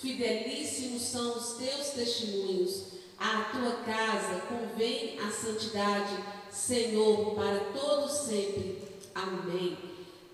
Fidelíssimos 0.00 1.02
são 1.02 1.36
os 1.36 1.58
teus 1.58 1.88
testemunhos. 1.90 2.84
À 3.18 3.50
tua 3.52 3.72
casa 3.84 4.40
convém 4.48 5.18
a 5.20 5.30
santidade, 5.30 6.16
Senhor, 6.50 7.34
para 7.34 7.60
todos 7.78 8.12
sempre. 8.12 8.82
Amém. 9.14 9.76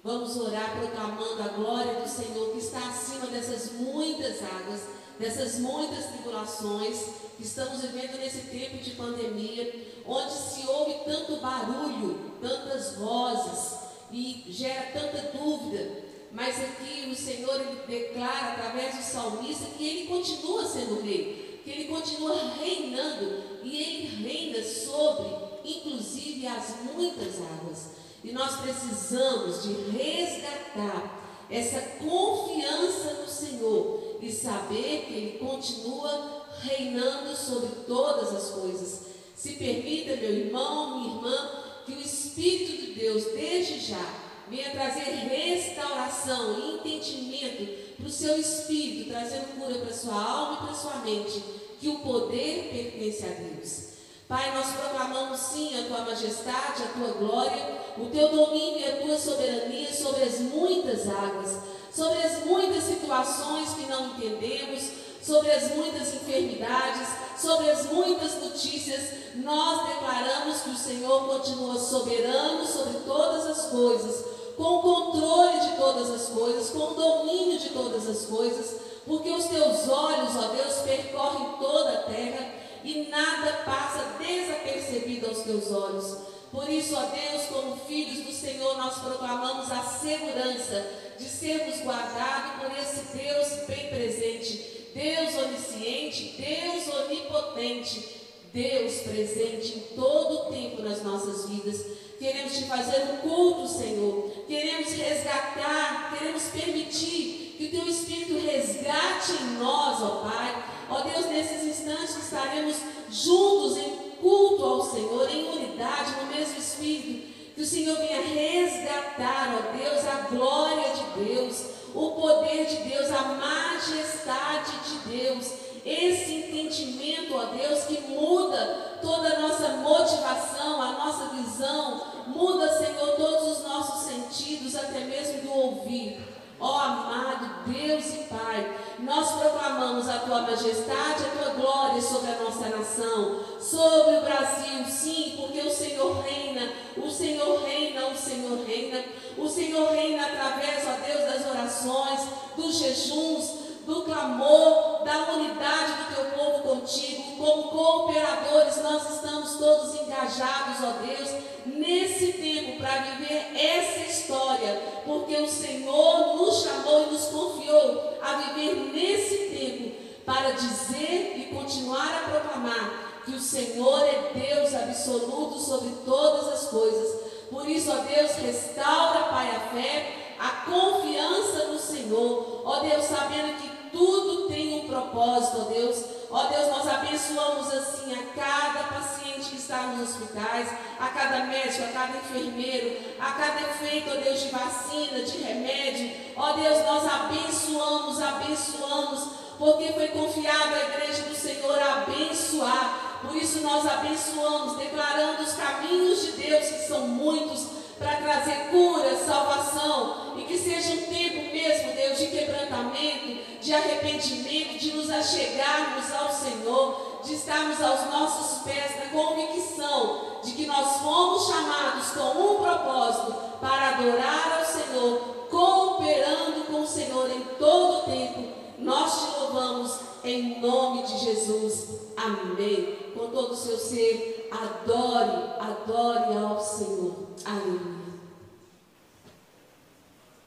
Vamos 0.04 0.36
orar 0.36 0.78
proclamando 0.78 1.42
a 1.42 1.48
glória 1.48 1.94
do 1.94 2.08
Senhor 2.08 2.52
que 2.52 2.58
está 2.58 2.78
acima 2.78 3.26
dessas 3.26 3.72
muitas 3.72 4.40
águas, 4.40 4.82
dessas 5.18 5.58
muitas 5.58 6.06
tribulações 6.12 6.98
que 7.36 7.42
estamos 7.42 7.80
vivendo 7.80 8.18
nesse 8.18 8.42
tempo 8.42 8.76
de 8.76 8.92
pandemia, 8.92 9.74
onde 10.06 10.32
se 10.32 10.64
ouve 10.68 10.94
tanto 11.04 11.38
barulho, 11.38 12.32
tantas 12.40 12.94
vozes 12.94 13.78
e 14.12 14.44
gera 14.48 14.92
tanta 14.92 15.36
dúvida. 15.36 16.05
Mas 16.36 16.62
aqui 16.62 17.08
o 17.10 17.14
Senhor 17.14 17.58
declara 17.88 18.52
através 18.52 18.94
do 18.94 19.02
salmista 19.02 19.64
que 19.78 19.88
ele 19.88 20.06
continua 20.06 20.66
sendo 20.66 21.00
rei, 21.00 21.62
que 21.64 21.70
ele 21.70 21.84
continua 21.84 22.52
reinando 22.60 23.42
e 23.62 23.82
ele 23.82 24.22
reina 24.22 24.62
sobre, 24.62 25.28
inclusive, 25.64 26.46
as 26.46 26.76
muitas 26.92 27.36
águas. 27.36 27.92
E 28.22 28.32
nós 28.32 28.60
precisamos 28.60 29.62
de 29.62 29.96
resgatar 29.96 31.46
essa 31.48 31.80
confiança 32.04 33.14
no 33.14 33.28
Senhor 33.28 34.18
e 34.20 34.30
saber 34.30 35.06
que 35.06 35.14
Ele 35.14 35.38
continua 35.38 36.44
reinando 36.60 37.34
sobre 37.34 37.68
todas 37.86 38.34
as 38.34 38.50
coisas. 38.50 39.06
Se 39.34 39.52
permita, 39.52 40.16
meu 40.16 40.34
irmão, 40.34 40.98
minha 40.98 41.14
irmã, 41.14 41.50
que 41.86 41.92
o 41.92 42.00
Espírito 42.00 42.76
de 42.76 42.92
Deus, 42.92 43.24
desde 43.32 43.80
já, 43.80 44.25
venha 44.48 44.70
trazer 44.70 45.02
restauração 45.02 46.58
e 46.58 46.76
entendimento 46.76 47.96
para 47.96 48.06
o 48.06 48.10
seu 48.10 48.38
espírito, 48.38 49.10
trazendo 49.10 49.58
cura 49.58 49.78
para 49.78 49.90
a 49.90 49.96
sua 49.96 50.14
alma 50.14 50.54
e 50.54 50.56
para 50.58 50.72
a 50.72 50.74
sua 50.74 50.94
mente, 50.96 51.42
que 51.80 51.88
o 51.88 51.98
poder 52.00 52.70
pertence 52.70 53.24
a 53.24 53.28
Deus. 53.28 53.96
Pai, 54.28 54.52
nós 54.54 54.66
proclamamos 54.72 55.38
sim 55.38 55.78
a 55.78 55.86
tua 55.86 56.04
majestade, 56.04 56.82
a 56.82 56.98
tua 56.98 57.12
glória, 57.12 57.78
o 57.96 58.06
teu 58.06 58.28
domínio 58.28 58.80
e 58.80 58.84
a 58.84 58.96
tua 58.96 59.16
soberania 59.16 59.92
sobre 59.92 60.24
as 60.24 60.40
muitas 60.40 61.08
águas, 61.08 61.58
sobre 61.94 62.18
as 62.22 62.44
muitas 62.44 62.82
situações 62.84 63.70
que 63.74 63.86
não 63.86 64.10
entendemos, 64.10 64.82
sobre 65.22 65.50
as 65.50 65.74
muitas 65.74 66.14
enfermidades, 66.14 67.08
sobre 67.38 67.70
as 67.70 67.86
muitas 67.86 68.34
notícias. 68.42 69.10
Nós 69.36 69.88
declaramos 69.88 70.60
que 70.60 70.70
o 70.70 70.76
Senhor 70.76 71.28
continua 71.28 71.78
soberano 71.78 72.66
sobre 72.66 72.98
todas 73.06 73.46
as 73.46 73.66
coisas, 73.66 74.35
com 74.56 74.62
o 74.62 74.82
controle 74.82 75.60
de 75.60 75.76
todas 75.76 76.10
as 76.10 76.28
coisas, 76.28 76.70
com 76.70 76.92
o 76.92 76.94
domínio 76.94 77.58
de 77.58 77.68
todas 77.70 78.08
as 78.08 78.26
coisas, 78.26 78.80
porque 79.04 79.30
os 79.30 79.44
teus 79.44 79.88
olhos, 79.88 80.34
ó 80.36 80.48
Deus, 80.48 80.74
percorrem 80.84 81.58
toda 81.60 81.90
a 81.90 82.02
terra 82.02 82.54
e 82.82 83.08
nada 83.08 83.64
passa 83.64 84.16
desapercebido 84.18 85.26
aos 85.26 85.38
teus 85.40 85.70
olhos. 85.70 86.18
Por 86.50 86.68
isso, 86.70 86.96
ó 86.96 87.02
Deus, 87.02 87.42
como 87.48 87.76
filhos 87.86 88.24
do 88.24 88.32
Senhor, 88.32 88.76
nós 88.78 88.98
proclamamos 88.98 89.70
a 89.70 89.82
segurança 89.82 90.86
de 91.18 91.24
sermos 91.24 91.80
guardados 91.80 92.62
por 92.62 92.78
esse 92.78 93.16
Deus 93.16 93.66
bem 93.66 93.88
presente, 93.88 94.90
Deus 94.94 95.34
onisciente, 95.36 96.34
Deus 96.38 96.88
onipotente, 97.04 98.16
Deus 98.52 99.00
presente 99.02 99.76
em 99.76 99.80
todo 99.94 100.34
o 100.34 100.52
tempo 100.52 100.82
nas 100.82 101.02
nossas 101.02 101.48
vidas. 101.48 101.95
Queremos 102.18 102.56
te 102.56 102.64
fazer 102.64 103.02
um 103.12 103.16
culto, 103.18 103.68
Senhor. 103.68 104.30
Queremos 104.46 104.90
resgatar, 104.92 106.16
queremos 106.18 106.44
permitir 106.44 107.54
que 107.56 107.66
o 107.66 107.70
teu 107.70 107.88
Espírito 107.88 108.38
resgate 108.38 109.32
em 109.32 109.58
nós, 109.58 110.02
ó 110.02 110.22
Pai 110.22 110.76
Ó 110.88 111.00
Deus, 111.00 111.26
nesses 111.26 111.64
instantes 111.64 112.16
estaremos 112.16 112.76
juntos 113.10 113.76
em 113.76 113.90
culto 114.20 114.64
ao 114.64 114.82
Senhor, 114.82 115.28
em 115.28 115.48
unidade, 115.48 116.12
no 116.20 116.26
mesmo 116.34 116.58
Espírito. 116.58 117.34
Que 117.54 117.62
o 117.62 117.66
Senhor 117.66 117.96
venha 117.96 118.20
resgatar, 118.20 119.56
ó 119.56 119.76
Deus, 119.76 120.06
a 120.06 120.28
glória 120.28 120.90
de 120.90 121.24
Deus, 121.24 121.64
o 121.94 122.10
poder 122.12 122.66
de 122.66 122.76
Deus, 122.88 123.10
a 123.10 123.22
majestade 123.22 124.72
de 124.88 125.16
Deus. 125.16 125.65
Esse 125.86 126.34
entendimento, 126.34 127.36
ó 127.36 127.44
Deus, 127.44 127.84
que 127.84 128.00
muda 128.08 128.98
toda 129.00 129.28
a 129.28 129.38
nossa 129.38 129.68
motivação, 129.68 130.82
a 130.82 130.92
nossa 130.94 131.26
visão, 131.26 132.02
muda, 132.26 132.76
Senhor, 132.76 133.14
todos 133.14 133.58
os 133.58 133.64
nossos 133.64 134.10
sentidos, 134.10 134.74
até 134.74 134.98
mesmo 135.04 135.42
do 135.42 135.52
ouvir. 135.52 136.20
Ó 136.58 136.76
amado 136.76 137.70
Deus 137.70 138.04
e 138.14 138.24
Pai, 138.24 138.76
nós 138.98 139.30
proclamamos 139.30 140.08
a 140.08 140.18
tua 140.20 140.40
majestade, 140.40 141.24
a 141.24 141.38
tua 141.38 141.54
glória 141.54 142.02
sobre 142.02 142.32
a 142.32 142.42
nossa 142.42 142.68
nação, 142.68 143.40
sobre 143.60 144.16
o 144.16 144.22
Brasil, 144.22 144.84
sim, 144.88 145.34
porque 145.36 145.60
o 145.60 145.70
Senhor 145.70 146.20
reina, 146.22 146.72
o 146.96 147.08
Senhor 147.08 147.62
reina, 147.62 148.06
o 148.08 148.16
Senhor 148.16 148.64
reina, 148.66 149.04
o 149.38 149.48
Senhor 149.48 149.92
reina 149.92 150.26
através, 150.26 150.84
ó 150.88 151.06
Deus, 151.06 151.32
das 151.32 151.46
orações, 151.48 152.20
dos 152.56 152.76
jejuns, 152.76 153.65
do 153.86 154.02
clamor, 154.02 155.04
da 155.04 155.32
unidade 155.32 155.92
do 155.92 156.14
teu 156.14 156.24
povo 156.32 156.62
contigo. 156.62 157.36
Como 157.38 157.68
cooperadores, 157.68 158.82
nós 158.82 159.14
estamos 159.14 159.56
todos 159.58 159.94
engajados, 160.00 160.82
ó 160.82 161.06
Deus, 161.06 161.30
nesse 161.64 162.32
tempo 162.32 162.78
para 162.78 163.02
viver 163.02 163.56
essa 163.56 164.10
história, 164.10 164.82
porque 165.04 165.36
o 165.36 165.48
Senhor 165.48 166.36
nos 166.36 166.64
chamou 166.64 167.04
e 167.04 167.12
nos 167.12 167.26
confiou 167.26 168.18
a 168.20 168.32
viver 168.34 168.74
nesse 168.92 169.36
tempo 169.56 169.94
para 170.24 170.50
dizer 170.50 171.34
e 171.36 171.54
continuar 171.54 172.08
a 172.08 172.30
proclamar 172.30 173.22
que 173.24 173.32
o 173.32 173.40
Senhor 173.40 174.04
é 174.04 174.32
Deus 174.34 174.74
absoluto 174.74 175.60
sobre 175.60 175.90
todas 176.04 176.48
as 176.48 176.68
coisas. 176.68 177.20
Por 177.50 177.68
isso, 177.68 177.92
ó 177.92 177.96
Deus, 177.96 178.32
restaura, 178.32 179.26
Pai, 179.26 179.48
a 179.54 179.60
fé, 179.72 180.34
a 180.38 180.48
confiança 180.68 181.66
no 181.66 181.78
Senhor. 181.78 182.62
Ó 182.64 182.80
Deus, 182.80 183.04
sabendo 183.04 183.56
que 183.60 183.75
tudo 183.92 184.48
tem 184.48 184.80
um 184.80 184.88
propósito, 184.88 185.62
ó 185.62 185.72
Deus. 185.72 186.04
Ó 186.30 186.42
Deus, 186.44 186.68
nós 186.68 186.88
abençoamos 186.88 187.72
assim 187.72 188.12
a 188.12 188.40
cada 188.40 188.84
paciente 188.88 189.50
que 189.50 189.56
está 189.56 189.78
nos 189.82 190.10
hospitais, 190.10 190.68
a 190.98 191.08
cada 191.08 191.44
médico, 191.44 191.84
a 191.84 191.92
cada 191.92 192.18
enfermeiro, 192.18 192.96
a 193.20 193.32
cada 193.32 193.60
efeito, 193.60 194.10
ó 194.10 194.20
Deus, 194.20 194.40
de 194.40 194.48
vacina, 194.48 195.22
de 195.22 195.38
remédio. 195.38 196.10
Ó 196.36 196.52
Deus, 196.52 196.84
nós 196.84 197.04
abençoamos, 197.06 198.20
abençoamos, 198.20 199.28
porque 199.58 199.92
foi 199.92 200.08
confiado 200.08 200.74
à 200.74 200.94
igreja 200.94 201.22
do 201.22 201.34
Senhor 201.34 201.78
abençoar. 201.80 203.18
Por 203.22 203.36
isso 203.36 203.60
nós 203.60 203.86
abençoamos, 203.86 204.76
declarando 204.76 205.42
os 205.42 205.52
caminhos 205.52 206.22
de 206.22 206.32
Deus, 206.32 206.66
que 206.66 206.88
são 206.88 207.08
muitos, 207.08 207.75
para 207.98 208.16
trazer 208.16 208.68
cura, 208.70 209.16
salvação, 209.16 210.34
e 210.36 210.42
que 210.42 210.58
seja 210.58 210.92
um 210.92 211.06
tempo 211.06 211.52
mesmo, 211.52 211.92
Deus, 211.92 212.18
de 212.18 212.26
quebrantamento, 212.26 213.60
de 213.60 213.72
arrependimento, 213.72 214.78
de 214.78 214.92
nos 214.92 215.10
achegarmos 215.10 216.12
ao 216.12 216.30
Senhor, 216.30 217.20
de 217.24 217.34
estarmos 217.34 217.80
aos 217.82 218.10
nossos 218.10 218.62
pés 218.62 218.96
na 218.98 219.06
convicção 219.10 220.36
de 220.46 220.52
que 220.52 220.66
nós 220.66 220.98
fomos 220.98 221.48
chamados 221.48 222.10
com 222.10 222.40
um 222.40 222.62
propósito 222.62 223.34
para 223.60 223.96
adorar 223.96 224.58
ao 224.60 224.64
Senhor, 224.64 225.18
cooperando 225.50 226.66
com 226.66 226.82
o 226.82 226.86
Senhor 226.86 227.28
em 227.30 227.40
todo 227.58 227.98
o 227.98 228.02
tempo. 228.02 228.44
Nós 228.78 229.12
te 229.12 229.40
louvamos 229.40 229.98
em 230.22 230.60
nome 230.60 231.02
de 231.02 231.18
Jesus. 231.18 231.88
Amém. 232.16 232.96
Com 233.12 233.28
todo 233.28 233.52
o 233.52 233.56
seu 233.56 233.76
ser, 233.76 234.48
adore, 234.52 235.30
adore 235.58 236.36
ao 236.38 236.60
Senhor. 236.60 237.26
Aleluia. 237.44 237.96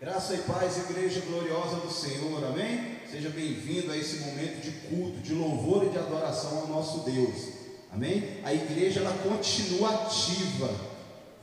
Graça 0.02 0.34
e 0.34 0.38
paz, 0.38 0.78
igreja 0.78 1.20
gloriosa 1.28 1.76
do 1.76 1.92
Senhor, 1.92 2.42
amém? 2.46 3.00
Seja 3.12 3.28
bem-vindo 3.28 3.92
a 3.92 3.98
esse 3.98 4.20
momento 4.20 4.62
de 4.62 4.72
culto, 4.88 5.20
de 5.20 5.34
louvor 5.34 5.86
e 5.86 5.90
de 5.90 5.98
adoração 5.98 6.60
ao 6.60 6.68
nosso 6.68 7.00
Deus, 7.00 7.50
amém? 7.92 8.40
A 8.46 8.54
igreja 8.54 9.02
ela 9.02 9.14
continua 9.22 9.90
ativa. 9.90 10.74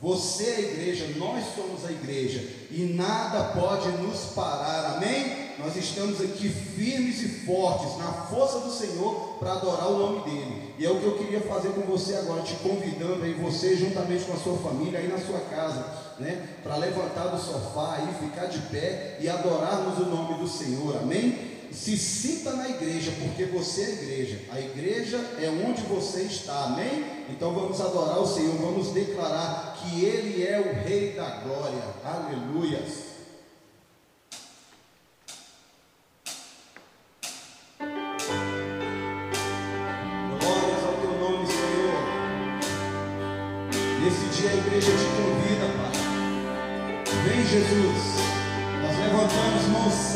Você 0.01 0.45
é 0.45 0.57
a 0.57 0.61
igreja, 0.61 1.07
nós 1.19 1.45
somos 1.55 1.85
a 1.85 1.93
igreja 1.93 2.43
e 2.71 2.95
nada 2.97 3.53
pode 3.53 3.91
nos 3.99 4.33
parar, 4.35 4.97
amém? 4.97 5.46
Nós 5.59 5.75
estamos 5.75 6.21
aqui 6.21 6.51
firmes 6.51 7.23
e 7.23 7.29
fortes 7.47 7.97
na 7.97 8.13
força 8.13 8.61
do 8.61 8.71
Senhor 8.71 9.37
para 9.39 9.53
adorar 9.53 9.91
o 9.91 9.99
nome 9.99 10.31
dele. 10.31 10.75
E 10.79 10.85
é 10.85 10.91
o 10.91 11.01
que 11.01 11.07
eu 11.07 11.17
queria 11.17 11.41
fazer 11.41 11.71
com 11.71 11.81
você 11.83 12.15
agora, 12.15 12.43
te 12.43 12.55
convidando 12.57 13.23
aí, 13.23 13.33
você 13.33 13.75
juntamente 13.75 14.25
com 14.25 14.35
a 14.35 14.37
sua 14.37 14.59
família, 14.59 14.99
aí 14.99 15.09
na 15.09 15.19
sua 15.19 15.41
casa, 15.41 15.83
né? 16.19 16.47
Para 16.63 16.77
levantar 16.77 17.29
do 17.29 17.41
sofá 17.41 17.97
aí, 17.97 18.29
ficar 18.29 18.47
de 18.47 18.59
pé 18.69 19.17
e 19.19 19.29
adorarmos 19.29 19.99
o 19.99 20.11
nome 20.11 20.39
do 20.39 20.47
Senhor, 20.47 20.99
amém? 20.99 21.57
Se 21.73 21.97
sinta 21.97 22.53
na 22.53 22.69
igreja, 22.69 23.13
porque 23.19 23.47
você 23.47 23.83
é 23.83 23.87
a 23.87 23.91
igreja. 23.91 24.41
A 24.53 24.61
igreja 24.61 25.17
é 25.41 25.49
onde 25.49 25.81
você 25.83 26.23
está, 26.23 26.65
amém? 26.65 27.05
Então 27.31 27.55
vamos 27.55 27.81
adorar 27.81 28.21
o 28.21 28.27
Senhor, 28.27 28.55
vamos 28.57 28.93
declarar 28.93 29.79
que 29.79 30.05
Ele 30.05 30.47
é 30.47 30.61
o 30.61 30.87
Rei 30.87 31.13
da 31.13 31.29
Glória, 31.41 31.83
aleluias. 32.05 33.06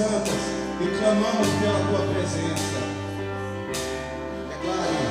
Santas 0.00 0.42
e 0.80 0.86
clamamos 0.98 1.48
pela 1.60 1.80
tua 1.88 2.02
presença. 2.14 2.80
Declare. 4.48 5.04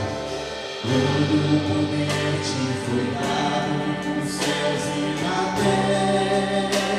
Todo 0.81 1.35
o 1.35 1.59
poder 1.67 2.33
te 2.41 2.63
foi 2.85 3.05
dado 3.13 3.71
nos 3.85 4.29
céus 4.31 4.83
e 4.95 4.99
na 5.21 5.39
terra. 5.59 6.89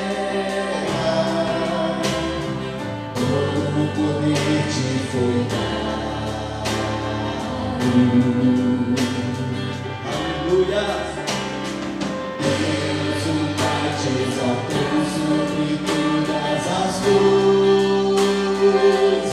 Todo 3.14 3.78
o 3.82 3.86
poder 3.96 4.60
te 4.70 4.88
foi 5.10 5.38
dado. 5.50 5.90
Aleluia. 10.06 10.86
Deus, 12.38 13.24
o 13.26 13.36
Pai, 13.58 13.86
te 13.98 14.10
exaltou 14.22 14.98
sobre 15.10 15.72
todas 15.86 16.62
as 16.68 16.94
coisas. 17.04 17.39
Deus, 18.72 19.29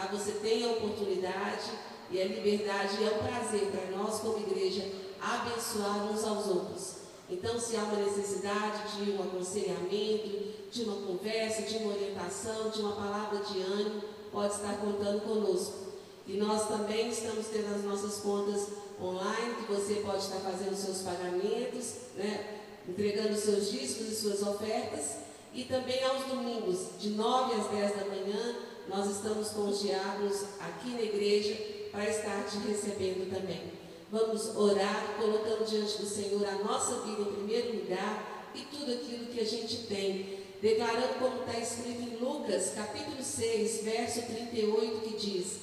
intimide, 0.00 0.08
tá? 0.08 0.08
Você 0.12 0.32
tem 0.32 0.64
a 0.64 0.72
oportunidade 0.72 1.70
e 2.10 2.20
a 2.20 2.24
liberdade 2.24 2.96
e 3.00 3.04
é 3.04 3.10
um 3.10 3.18
prazer 3.18 3.70
para 3.70 3.96
nós, 3.96 4.20
como 4.20 4.38
igreja, 4.38 4.84
abençoar 5.20 6.10
uns 6.10 6.24
aos 6.24 6.46
outros. 6.46 6.94
Então, 7.28 7.58
se 7.60 7.76
há 7.76 7.84
uma 7.84 8.04
necessidade 8.04 8.96
de 8.96 9.12
um 9.12 9.22
aconselhamento, 9.22 10.50
de 10.72 10.82
uma 10.82 11.06
conversa, 11.06 11.62
de 11.62 11.76
uma 11.76 11.92
orientação, 11.92 12.70
de 12.70 12.80
uma 12.80 12.92
palavra 12.92 13.38
de 13.38 13.60
ânimo, 13.60 14.02
pode 14.32 14.54
estar 14.54 14.76
contando 14.78 15.20
conosco. 15.20 15.90
E 16.26 16.36
nós 16.36 16.68
também 16.68 17.08
estamos 17.08 17.46
tendo 17.46 17.74
as 17.74 17.84
nossas 17.84 18.20
contas 18.20 18.68
online, 19.00 19.54
que 19.54 19.72
você 19.72 19.96
pode 19.96 20.18
estar 20.18 20.40
fazendo 20.40 20.74
seus 20.76 21.02
pagamentos, 21.02 21.94
né? 22.16 22.60
entregando 22.88 23.36
seus 23.36 23.70
discos 23.70 24.08
e 24.08 24.16
suas 24.16 24.42
ofertas. 24.42 25.18
E 25.54 25.64
também 25.64 26.02
aos 26.04 26.24
domingos, 26.24 26.98
de 26.98 27.10
9 27.10 27.54
às 27.54 27.66
10 27.68 27.96
da 27.96 28.04
manhã, 28.06 28.56
nós 28.90 29.08
estamos 29.08 29.50
com 29.50 29.68
os 29.68 29.80
diáconos 29.80 30.42
aqui 30.58 30.90
na 30.90 31.02
igreja 31.02 31.56
para 31.92 32.10
estar 32.10 32.44
te 32.44 32.58
recebendo 32.58 33.30
também. 33.32 33.72
Vamos 34.10 34.56
orar, 34.56 35.14
colocando 35.16 35.64
diante 35.64 35.98
do 35.98 36.06
Senhor 36.06 36.44
a 36.44 36.56
nossa 36.64 37.02
vida 37.02 37.22
em 37.22 37.32
primeiro 37.32 37.76
lugar 37.76 38.50
e 38.52 38.62
tudo 38.62 38.92
aquilo 38.92 39.26
que 39.26 39.38
a 39.38 39.46
gente 39.46 39.86
tem. 39.86 40.40
Declarando 40.60 41.20
como 41.20 41.42
está 41.42 41.56
escrito 41.58 42.02
em 42.02 42.16
Lucas, 42.16 42.72
capítulo 42.74 43.22
6, 43.22 43.84
verso 43.84 44.22
38, 44.22 45.00
que 45.02 45.16
diz: 45.16 45.60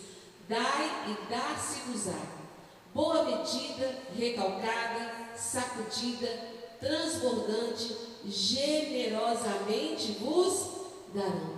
Dai 0.47 1.11
e 1.11 1.29
dar-se-vos-á. 1.29 2.37
Boa 2.95 3.23
medida, 3.23 3.93
recalcada, 4.17 5.35
sacudida, 5.35 6.29
transbordante, 6.79 7.93
generosamente 8.25 10.13
vos 10.13 10.69
darão. 11.13 11.56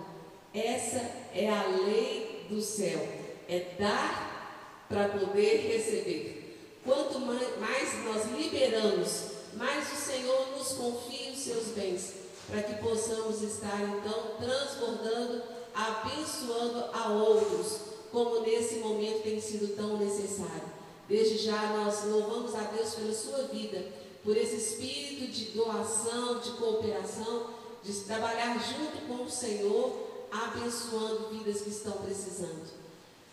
Essa 0.53 0.99
é 1.33 1.49
a 1.49 1.67
lei 1.67 2.45
do 2.49 2.61
céu. 2.61 2.99
É 3.47 3.75
dar 3.79 4.85
para 4.87 5.09
poder 5.09 5.57
receber. 5.67 6.79
Quanto 6.83 7.19
mai- 7.19 7.57
mais 7.59 8.03
nós 8.05 8.25
liberamos, 8.35 9.23
mais 9.53 9.91
o 9.91 9.95
Senhor 9.95 10.57
nos 10.57 10.69
confia 10.69 11.31
os 11.31 11.39
seus 11.39 11.67
bens, 11.75 12.13
para 12.49 12.63
que 12.63 12.81
possamos 12.81 13.41
estar 13.41 13.79
então 13.81 14.37
transbordando, 14.39 15.43
abençoando 15.73 16.85
a 16.93 17.09
outros, 17.11 17.79
como 18.11 18.41
nesse 18.41 18.75
momento 18.75 19.21
tem 19.23 19.39
sido 19.39 19.75
tão 19.75 19.97
necessário. 19.97 20.69
Desde 21.07 21.37
já 21.37 21.61
nós 21.77 22.03
louvamos 22.05 22.55
a 22.55 22.61
Deus 22.61 22.95
pela 22.95 23.13
sua 23.13 23.43
vida, 23.43 23.83
por 24.23 24.35
esse 24.35 24.55
espírito 24.55 25.31
de 25.31 25.45
doação, 25.51 26.39
de 26.39 26.51
cooperação, 26.51 27.47
de 27.83 27.93
trabalhar 28.01 28.53
junto 28.59 29.05
com 29.07 29.23
o 29.23 29.29
Senhor, 29.29 30.08
abençoando 30.31 31.29
vidas 31.29 31.61
que 31.61 31.69
estão 31.69 31.93
precisando. 31.93 32.79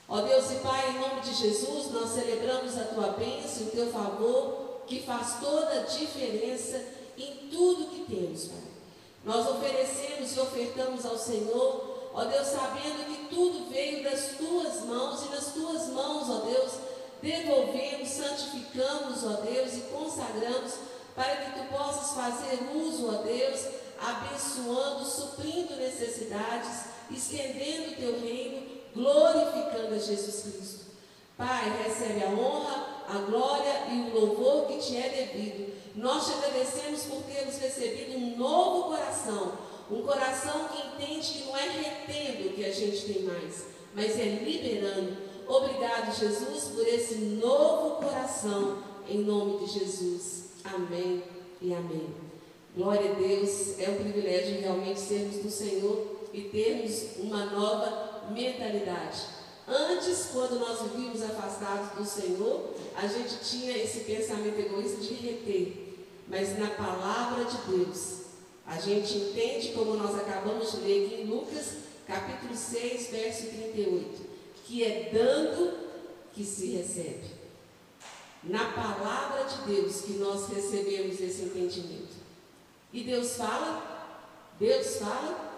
Ó 0.08 0.20
Deus 0.20 0.50
e 0.52 0.56
Pai, 0.56 0.90
em 0.90 1.00
nome 1.00 1.20
de 1.20 1.34
Jesus, 1.34 1.90
nós 1.90 2.10
celebramos 2.10 2.78
a 2.78 2.84
tua 2.84 3.08
bênção, 3.08 3.66
o 3.66 3.70
teu 3.70 3.90
favor, 3.90 4.82
que 4.86 5.02
faz 5.02 5.40
toda 5.40 5.80
a 5.80 5.82
diferença 5.82 6.80
em 7.18 7.48
tudo 7.50 7.90
que 7.90 8.14
temos, 8.14 8.44
Pai. 8.44 8.62
Nós 9.24 9.48
oferecemos 9.48 10.36
e 10.36 10.40
ofertamos 10.40 11.04
ao 11.04 11.18
Senhor, 11.18 12.10
ó 12.14 12.24
Deus, 12.24 12.46
sabendo 12.46 13.04
que 13.06 13.34
tudo 13.34 13.68
veio 13.68 14.04
das 14.04 14.36
tuas 14.38 14.84
mãos 14.84 15.24
e 15.26 15.28
nas 15.30 15.52
tuas 15.52 15.88
mãos, 15.88 16.30
ó 16.30 16.38
Deus, 16.46 16.72
devolvemos, 17.20 18.08
santificamos, 18.08 19.24
ó 19.24 19.40
Deus, 19.40 19.74
e 19.74 19.80
consagramos 19.92 20.74
para 21.16 21.36
que 21.36 21.58
tu 21.58 21.66
possas 21.76 22.14
fazer 22.14 22.70
uso, 22.76 23.08
ó 23.08 23.22
Deus, 23.22 23.60
abençoando, 24.00 25.04
suprindo 25.04 25.76
necessidades, 25.76 26.86
estendendo 27.10 27.92
o 27.92 27.96
teu 27.96 28.20
reino, 28.20 28.66
glorificando 28.94 29.94
a 29.94 29.98
Jesus 29.98 30.42
Cristo. 30.42 30.86
Pai, 31.36 31.70
recebe 31.84 32.24
a 32.24 32.30
honra, 32.30 33.04
a 33.08 33.18
glória 33.18 33.86
e 33.90 34.10
o 34.10 34.14
louvor 34.14 34.66
que 34.66 34.78
te 34.78 34.96
é 34.96 35.08
devido. 35.08 35.74
Nós 35.94 36.26
te 36.26 36.32
agradecemos 36.32 37.02
por 37.04 37.22
termos 37.22 37.58
recebido 37.58 38.16
um 38.16 38.36
novo 38.36 38.88
coração, 38.88 39.52
um 39.90 40.02
coração 40.02 40.68
que 40.68 41.02
entende 41.04 41.32
que 41.32 41.44
não 41.44 41.56
é 41.56 41.68
retendo 41.68 42.54
que 42.54 42.64
a 42.64 42.72
gente 42.72 43.12
tem 43.12 43.22
mais, 43.22 43.66
mas 43.94 44.18
é 44.18 44.24
liberando. 44.24 45.16
Obrigado, 45.46 46.18
Jesus, 46.18 46.64
por 46.74 46.86
esse 46.88 47.14
novo 47.14 47.96
coração, 47.96 48.78
em 49.08 49.18
nome 49.18 49.64
de 49.64 49.78
Jesus. 49.78 50.46
Amém 50.64 51.22
e 51.60 51.72
amém. 51.72 52.25
Glória 52.76 53.10
a 53.10 53.14
Deus, 53.14 53.78
é 53.78 53.88
um 53.88 53.94
privilégio 53.94 54.60
realmente 54.60 55.00
sermos 55.00 55.36
do 55.36 55.50
Senhor 55.50 56.28
e 56.30 56.42
termos 56.42 57.16
uma 57.16 57.46
nova 57.46 58.28
mentalidade. 58.30 59.22
Antes, 59.66 60.28
quando 60.30 60.60
nós 60.60 60.82
vivíamos 60.82 61.22
afastados 61.22 61.96
do 61.96 62.04
Senhor, 62.04 62.74
a 62.94 63.06
gente 63.06 63.38
tinha 63.42 63.78
esse 63.78 64.00
pensamento 64.00 64.58
egoísta 64.58 65.00
de 65.00 65.14
reter. 65.14 65.96
Mas 66.28 66.58
na 66.58 66.68
palavra 66.68 67.46
de 67.46 67.56
Deus, 67.78 68.24
a 68.66 68.78
gente 68.78 69.16
entende, 69.16 69.72
como 69.72 69.94
nós 69.94 70.14
acabamos 70.14 70.72
de 70.72 70.76
ler 70.80 71.06
aqui 71.06 71.22
em 71.22 71.26
Lucas, 71.28 71.76
capítulo 72.06 72.54
6, 72.54 73.10
verso 73.10 73.46
38, 73.46 74.20
que 74.66 74.84
é 74.84 75.08
dando 75.14 75.78
que 76.34 76.44
se 76.44 76.72
recebe. 76.72 77.24
Na 78.44 78.66
palavra 78.72 79.44
de 79.44 79.62
Deus 79.62 80.02
que 80.02 80.12
nós 80.18 80.46
recebemos 80.50 81.18
esse 81.22 81.40
entendimento. 81.40 82.25
E 82.92 83.04
Deus 83.04 83.36
fala, 83.36 83.82
Deus 84.58 84.96
fala, 84.96 85.54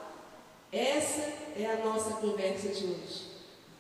essa 0.73 1.21
é 1.57 1.79
a 1.81 1.85
nossa 1.85 2.15
conversa 2.15 2.69
de 2.69 2.85
hoje. 2.87 3.29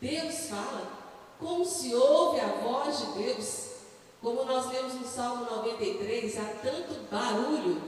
Deus 0.00 0.48
fala 0.48 0.98
como 1.38 1.64
se 1.64 1.94
ouve 1.94 2.40
a 2.40 2.48
voz 2.48 2.98
de 2.98 3.22
Deus. 3.22 3.68
Como 4.20 4.44
nós 4.44 4.66
lemos 4.72 4.94
no 4.94 5.06
Salmo 5.06 5.44
93, 5.44 6.38
há 6.38 6.44
tanto 6.62 7.08
barulho, 7.08 7.80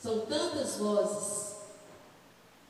são 0.00 0.20
tantas 0.20 0.76
vozes. 0.76 1.56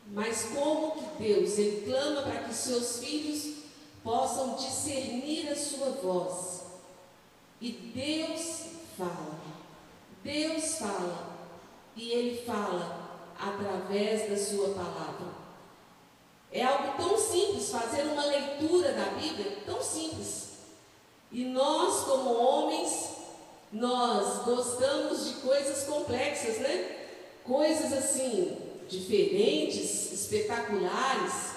Mas 0.08 0.50
como 0.54 0.92
que 0.92 1.22
Deus, 1.22 1.58
Ele 1.58 1.86
clama 1.86 2.22
para 2.22 2.44
que 2.44 2.54
seus 2.54 2.98
filhos 2.98 3.56
possam 4.02 4.54
discernir 4.54 5.48
a 5.48 5.56
sua 5.56 5.90
voz. 5.90 6.62
E 7.60 7.72
Deus 7.72 8.66
fala. 8.96 9.38
Deus 10.22 10.78
fala. 10.78 11.35
E 11.96 12.12
Ele 12.12 12.42
fala 12.44 13.24
através 13.38 14.30
da 14.30 14.36
sua 14.36 14.74
palavra. 14.74 15.34
É 16.52 16.62
algo 16.62 16.96
tão 16.96 17.18
simples 17.18 17.70
fazer 17.70 18.02
uma 18.02 18.24
leitura 18.24 18.92
da 18.92 19.06
Bíblia, 19.10 19.58
tão 19.64 19.82
simples. 19.82 20.50
E 21.32 21.44
nós, 21.44 22.04
como 22.04 22.34
homens, 22.34 23.16
nós 23.72 24.44
gostamos 24.44 25.26
de 25.26 25.32
coisas 25.40 25.84
complexas, 25.84 26.58
né? 26.58 26.96
Coisas 27.44 27.92
assim, 27.92 28.56
diferentes, 28.88 30.12
espetaculares. 30.12 31.56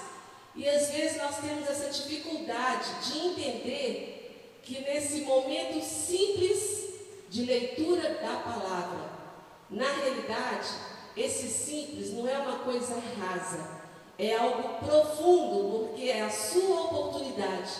E 0.56 0.68
às 0.68 0.90
vezes 0.90 1.18
nós 1.18 1.38
temos 1.38 1.70
essa 1.70 1.90
dificuldade 1.90 2.90
de 3.06 3.20
entender 3.20 4.60
que 4.64 4.82
nesse 4.82 5.22
momento 5.22 5.84
simples 5.84 6.90
de 7.30 7.46
leitura 7.46 8.16
da 8.16 8.38
palavra, 8.38 9.09
na 9.70 9.92
realidade, 9.92 10.70
esse 11.16 11.48
simples 11.48 12.14
não 12.14 12.28
é 12.28 12.38
uma 12.38 12.60
coisa 12.60 12.96
rasa, 13.20 13.80
é 14.18 14.36
algo 14.36 14.86
profundo, 14.86 15.88
porque 15.88 16.10
é 16.10 16.22
a 16.22 16.30
sua 16.30 16.82
oportunidade 16.86 17.72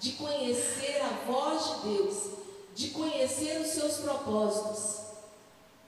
de 0.00 0.12
conhecer 0.12 1.00
a 1.02 1.26
voz 1.26 1.82
de 1.82 1.88
Deus, 1.88 2.16
de 2.74 2.90
conhecer 2.90 3.60
os 3.60 3.68
seus 3.68 3.98
propósitos. 3.98 5.00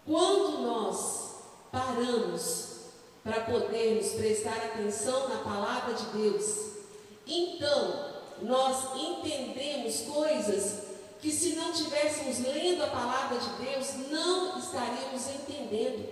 Quando 0.06 0.62
nós 0.62 1.34
paramos 1.72 2.68
para 3.22 3.42
podermos 3.42 4.12
prestar 4.12 4.56
atenção 4.56 5.28
na 5.28 5.38
palavra 5.38 5.94
de 5.94 6.04
Deus, 6.18 6.68
então 7.26 8.14
nós 8.42 8.94
entendemos 8.94 10.02
coisas 10.02 10.87
que, 11.20 11.30
se 11.30 11.56
não 11.56 11.72
tivéssemos 11.72 12.38
lendo 12.40 12.82
a 12.84 12.88
palavra 12.88 13.38
de 13.38 13.48
Deus, 13.64 14.10
não 14.10 14.58
estaríamos 14.58 15.28
entendendo. 15.28 16.08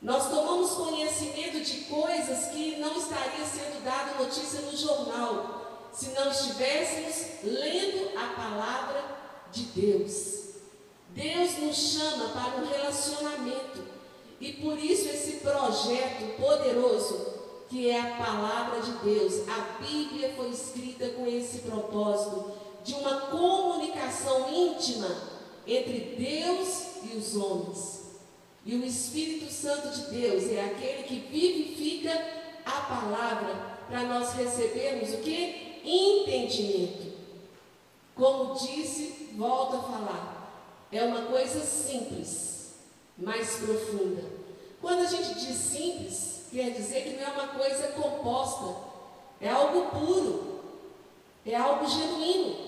Nós 0.00 0.28
tomamos 0.28 0.70
conhecimento 0.72 1.60
de 1.60 1.84
coisas 1.84 2.46
que 2.52 2.76
não 2.76 2.96
estaria 2.96 3.44
sendo 3.44 3.82
dada 3.84 4.22
notícia 4.22 4.60
no 4.60 4.76
jornal, 4.76 5.88
se 5.92 6.10
não 6.10 6.30
estivéssemos 6.30 7.42
lendo 7.42 8.18
a 8.18 8.34
palavra 8.34 9.04
de 9.52 9.62
Deus. 9.64 10.36
Deus 11.10 11.58
nos 11.58 11.76
chama 11.76 12.28
para 12.28 12.60
um 12.60 12.68
relacionamento 12.68 13.84
e 14.38 14.52
por 14.52 14.78
isso 14.78 15.08
esse 15.08 15.38
projeto 15.38 16.36
poderoso 16.38 17.34
que 17.68 17.88
é 17.88 18.00
a 18.00 18.16
palavra 18.16 18.80
de 18.80 18.92
Deus. 18.98 19.48
A 19.48 19.82
Bíblia 19.82 20.34
foi 20.36 20.50
escrita 20.50 21.08
com 21.10 21.26
esse 21.26 21.60
propósito 21.60 22.52
de 22.86 22.94
uma 22.94 23.22
comunicação 23.22 24.48
íntima 24.54 25.08
entre 25.66 26.16
Deus 26.16 27.02
e 27.02 27.16
os 27.16 27.34
homens. 27.34 27.96
E 28.64 28.76
o 28.76 28.84
Espírito 28.84 29.52
Santo 29.52 29.88
de 29.90 30.02
Deus 30.12 30.44
é 30.50 30.64
aquele 30.64 31.02
que 31.02 31.18
vivifica 31.18 32.12
a 32.64 32.80
palavra 32.82 33.78
para 33.88 34.04
nós 34.04 34.32
recebermos 34.34 35.14
o 35.14 35.18
que? 35.18 35.80
Entendimento. 35.84 37.16
Como 38.14 38.54
disse, 38.54 39.30
volto 39.36 39.76
a 39.76 39.82
falar, 39.82 40.86
é 40.90 41.02
uma 41.02 41.22
coisa 41.22 41.60
simples, 41.60 42.74
mas 43.18 43.56
profunda. 43.56 44.24
Quando 44.80 45.00
a 45.00 45.06
gente 45.06 45.34
diz 45.34 45.56
simples, 45.56 46.46
quer 46.50 46.70
dizer 46.70 47.02
que 47.02 47.10
não 47.10 47.22
é 47.22 47.32
uma 47.32 47.48
coisa 47.48 47.88
composta, 47.88 48.76
é 49.40 49.48
algo 49.48 49.90
puro, 49.90 50.60
é 51.44 51.54
algo 51.54 51.86
genuíno. 51.88 52.65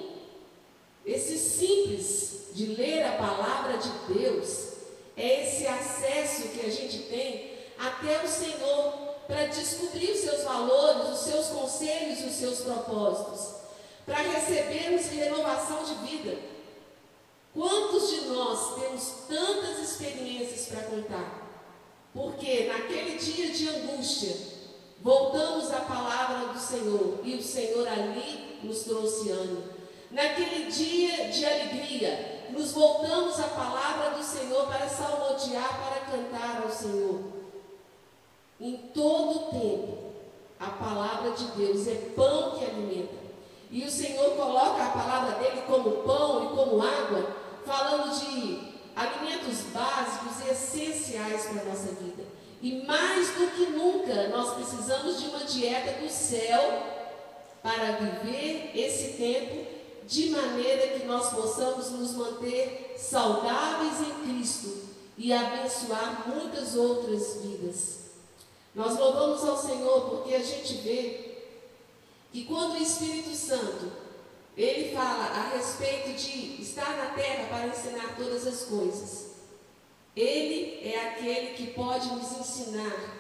Esse 1.09 1.39
simples 1.39 2.49
de 2.53 2.67
ler 2.67 3.03
a 3.03 3.13
palavra 3.13 3.79
de 3.79 3.89
Deus 4.13 4.73
é 5.17 5.43
esse 5.43 5.67
acesso 5.67 6.51
que 6.51 6.67
a 6.67 6.71
gente 6.71 6.99
tem 7.05 7.53
até 7.79 8.23
o 8.23 8.29
Senhor 8.29 8.93
para 9.27 9.47
descobrir 9.47 10.11
os 10.11 10.21
seus 10.21 10.43
valores, 10.43 11.19
os 11.19 11.21
seus 11.21 11.47
conselhos 11.47 12.21
e 12.21 12.25
os 12.25 12.35
seus 12.35 12.61
propósitos, 12.61 13.55
para 14.05 14.19
recebermos 14.19 15.07
renovação 15.07 15.83
de 15.83 15.95
vida. 16.07 16.39
Quantos 17.55 18.11
de 18.11 18.21
nós 18.27 18.75
temos 18.75 19.13
tantas 19.27 19.79
experiências 19.79 20.67
para 20.67 20.83
contar? 20.83 21.49
Porque 22.13 22.65
naquele 22.65 23.17
dia 23.17 23.49
de 23.49 23.67
angústia, 23.67 24.37
voltamos 25.01 25.71
à 25.73 25.81
palavra 25.81 26.53
do 26.53 26.61
Senhor 26.61 27.21
e 27.25 27.35
o 27.35 27.43
Senhor 27.43 27.89
ali 27.89 28.59
nos 28.63 28.81
trouxe 28.81 29.31
ânimo. 29.31 29.78
Naquele 30.11 30.71
dia 30.71 31.29
de 31.29 31.45
alegria, 31.45 32.47
nos 32.51 32.73
voltamos 32.73 33.39
à 33.39 33.49
palavra 33.49 34.17
do 34.17 34.23
Senhor 34.25 34.67
para 34.67 34.89
salmodiar, 34.89 35.79
para 35.79 36.17
cantar 36.17 36.63
ao 36.63 36.71
Senhor. 36.71 37.21
Em 38.59 38.77
todo 38.95 39.51
tempo, 39.51 40.13
a 40.59 40.71
palavra 40.71 41.33
de 41.33 41.45
Deus 41.49 41.87
é 41.87 42.11
pão 42.17 42.59
que 42.59 42.65
alimenta. 42.65 43.19
E 43.71 43.85
o 43.85 43.91
Senhor 43.91 44.31
coloca 44.31 44.83
a 44.83 44.91
palavra 44.91 45.39
dele 45.39 45.63
como 45.67 46.03
pão 46.03 46.45
e 46.45 46.57
como 46.57 46.83
água, 46.83 47.37
falando 47.67 48.19
de 48.19 48.73
alimentos 48.97 49.61
básicos 49.75 50.41
e 50.47 50.51
essenciais 50.51 51.47
para 51.47 51.61
a 51.61 51.65
nossa 51.67 51.93
vida. 51.93 52.25
E 52.63 52.83
mais 52.87 53.29
do 53.35 53.47
que 53.49 53.67
nunca, 53.67 54.29
nós 54.29 54.55
precisamos 54.55 55.21
de 55.21 55.29
uma 55.29 55.41
dieta 55.41 56.01
do 56.01 56.09
céu 56.09 56.83
para 57.63 57.93
viver 57.93 58.73
esse 58.75 59.19
tempo 59.19 59.78
de 60.09 60.31
maneira 60.31 60.99
que 60.99 61.05
nós 61.05 61.29
possamos 61.35 61.91
nos 61.91 62.13
manter 62.13 62.97
saudáveis 62.99 64.01
em 64.01 64.25
Cristo 64.25 64.89
e 65.19 65.35
abençoar 65.35 66.27
muitas 66.27 66.75
outras 66.75 67.43
vidas. 67.43 67.99
Nós 68.75 68.99
louvamos 68.99 69.47
ao 69.47 69.59
Senhor 69.59 70.09
porque 70.09 70.35
a 70.35 70.43
gente 70.43 70.77
vê 70.77 71.37
que 72.33 72.47
quando 72.47 72.73
o 72.73 72.83
Espírito 72.83 73.35
Santo 73.35 73.93
ele 74.57 74.95
fala 74.95 75.25
a 75.25 75.51
respeito 75.51 76.19
de 76.19 76.63
estar 76.63 76.97
na 76.97 77.11
terra 77.11 77.49
para 77.51 77.67
ensinar 77.67 78.17
todas 78.17 78.47
as 78.47 78.63
coisas, 78.63 79.27
ele 80.17 80.89
é 80.89 81.11
aquele 81.11 81.55
que 81.55 81.67
pode 81.75 82.09
nos 82.15 82.33
ensinar 82.33 83.15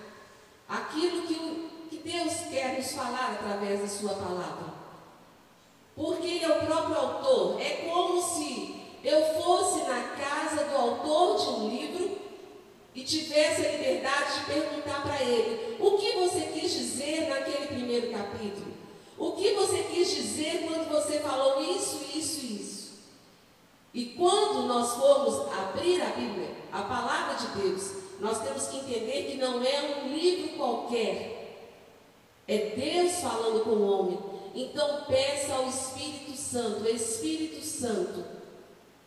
aquilo 0.66 1.26
que, 1.26 1.70
que 1.90 1.98
Deus 1.98 2.32
quer 2.50 2.78
nos 2.78 2.92
falar 2.92 3.32
através 3.34 3.80
da 3.80 3.88
Sua 3.88 4.14
palavra. 4.14 4.77
Porque 5.98 6.26
Ele 6.26 6.44
é 6.44 6.48
o 6.48 6.64
próprio 6.64 6.96
autor. 6.96 7.60
É 7.60 7.90
como 7.90 8.22
se 8.22 8.76
eu 9.02 9.34
fosse 9.42 9.80
na 9.80 10.00
casa 10.16 10.64
do 10.64 10.76
autor 10.76 11.38
de 11.38 11.48
um 11.60 11.68
livro 11.68 12.18
e 12.94 13.02
tivesse 13.02 13.66
a 13.66 13.72
liberdade 13.72 14.40
de 14.40 14.46
perguntar 14.46 15.02
para 15.02 15.22
ele: 15.22 15.76
o 15.78 15.98
que 15.98 16.12
você 16.12 16.40
quis 16.52 16.72
dizer 16.72 17.28
naquele 17.28 17.66
primeiro 17.66 18.10
capítulo? 18.10 18.72
O 19.16 19.32
que 19.32 19.52
você 19.54 19.84
quis 19.84 20.10
dizer 20.14 20.66
quando 20.68 20.88
você 20.88 21.20
falou 21.20 21.60
isso, 21.62 22.00
isso 22.14 22.46
isso? 22.46 22.92
E 23.92 24.06
quando 24.16 24.66
nós 24.66 24.94
formos 24.94 25.52
abrir 25.52 26.00
a 26.02 26.10
Bíblia, 26.10 26.50
a 26.72 26.82
palavra 26.82 27.34
de 27.34 27.60
Deus, 27.60 27.92
nós 28.20 28.42
temos 28.42 28.66
que 28.68 28.78
entender 28.78 29.30
que 29.30 29.36
não 29.36 29.62
é 29.62 30.02
um 30.02 30.14
livro 30.14 30.56
qualquer. 30.56 31.36
É 32.46 32.74
Deus 32.76 33.20
falando 33.20 33.64
com 33.64 33.70
o 33.70 33.90
homem. 33.90 34.18
Então 34.60 35.04
peça 35.04 35.54
ao 35.54 35.68
Espírito 35.68 36.36
Santo, 36.36 36.88
Espírito 36.88 37.64
Santo, 37.64 38.24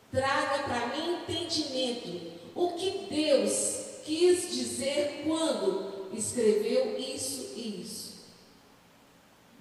traga 0.09 0.63
para 0.63 0.87
mim 0.87 1.15
entendimento. 1.15 2.39
O 2.55 2.69
que 2.71 3.07
Deus 3.09 3.99
quis 4.05 4.49
dizer 4.49 5.23
quando 5.25 6.07
escreveu 6.13 6.97
isso 6.97 7.51
e 7.57 7.81
isso. 7.81 8.11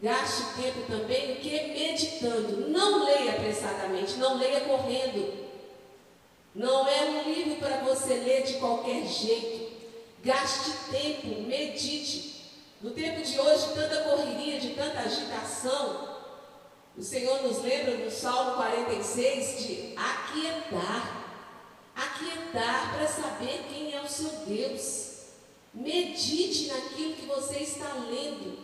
Gaste 0.01 0.63
tempo 0.63 0.87
também 0.87 1.35
que 1.41 1.51
meditando. 1.51 2.69
Não 2.69 3.05
leia 3.05 3.33
apressadamente, 3.33 4.15
não 4.15 4.39
leia 4.39 4.61
correndo. 4.61 5.49
Não 6.55 6.87
é 6.87 7.03
um 7.03 7.33
livro 7.33 7.57
para 7.57 7.79
você 7.79 8.15
ler 8.15 8.45
de 8.45 8.55
qualquer 8.55 9.05
jeito. 9.09 9.73
Gaste 10.23 10.71
tempo, 10.93 11.43
medite. 11.49 12.30
No 12.81 12.91
tempo 12.91 13.23
de 13.23 13.39
hoje, 13.39 13.75
tanta 13.75 14.03
correria, 14.03 14.59
de 14.59 14.71
tanta 14.71 15.01
agitação, 15.01 16.19
o 16.97 17.03
Senhor 17.03 17.43
nos 17.43 17.63
lembra 17.63 17.97
no 17.97 18.11
Salmo 18.11 18.57
46 18.57 19.67
de 19.67 19.95
aquietar. 19.97 21.21
Aquietar 21.95 22.95
para 22.95 23.07
saber 23.07 23.67
quem 23.69 23.95
é 23.95 24.01
o 24.01 24.09
seu 24.09 24.31
Deus. 24.47 25.11
Medite 25.75 26.69
naquilo 26.69 27.15
que 27.15 27.27
você 27.27 27.59
está 27.59 27.93
lendo. 28.09 28.59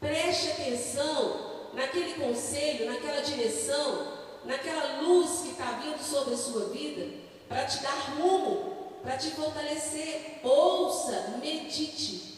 Preste 0.00 0.50
atenção 0.50 1.70
naquele 1.74 2.14
conselho, 2.14 2.86
naquela 2.86 3.20
direção 3.20 4.16
naquela 4.46 5.00
luz 5.02 5.40
que 5.40 5.50
está 5.50 5.72
vindo 5.72 6.02
sobre 6.02 6.34
a 6.34 6.38
sua 6.38 6.66
vida, 6.68 7.06
para 7.48 7.64
te 7.64 7.82
dar 7.82 8.16
rumo, 8.16 8.92
para 9.02 9.16
te 9.16 9.30
fortalecer. 9.32 10.40
Ouça, 10.42 11.38
medite. 11.42 12.35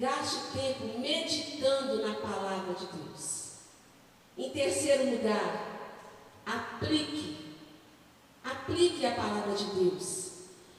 Gaste 0.00 0.56
tempo 0.58 0.98
meditando 0.98 2.00
na 2.00 2.14
palavra 2.14 2.72
de 2.72 2.86
Deus. 2.86 3.50
Em 4.38 4.48
terceiro 4.48 5.10
lugar, 5.10 5.78
aplique. 6.46 7.54
Aplique 8.42 9.04
a 9.04 9.14
palavra 9.14 9.52
de 9.52 9.64
Deus. 9.64 10.30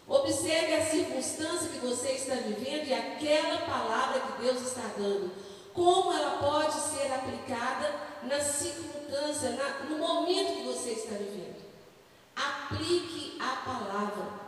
Observe 0.08 0.74
a 0.74 0.84
circunstância 0.84 1.70
que 1.70 1.86
você 1.86 2.14
está 2.14 2.34
vivendo 2.34 2.88
e 2.88 2.94
aquela 2.96 3.60
palavra 3.60 4.22
que 4.22 4.42
Deus 4.42 4.60
está 4.64 4.90
dando. 4.98 5.32
Como 5.72 6.12
ela 6.12 6.40
pode 6.40 6.74
ser 6.74 7.14
aplicada 7.14 7.94
na 8.24 8.40
circunstância, 8.40 9.52
na, 9.52 9.86
no 9.86 10.00
momento 10.00 10.58
que 10.58 10.64
você 10.64 10.94
está 10.94 11.14
vivendo. 11.14 11.62
Aplique 12.36 13.38
a 13.40 13.56
palavra. 13.58 14.42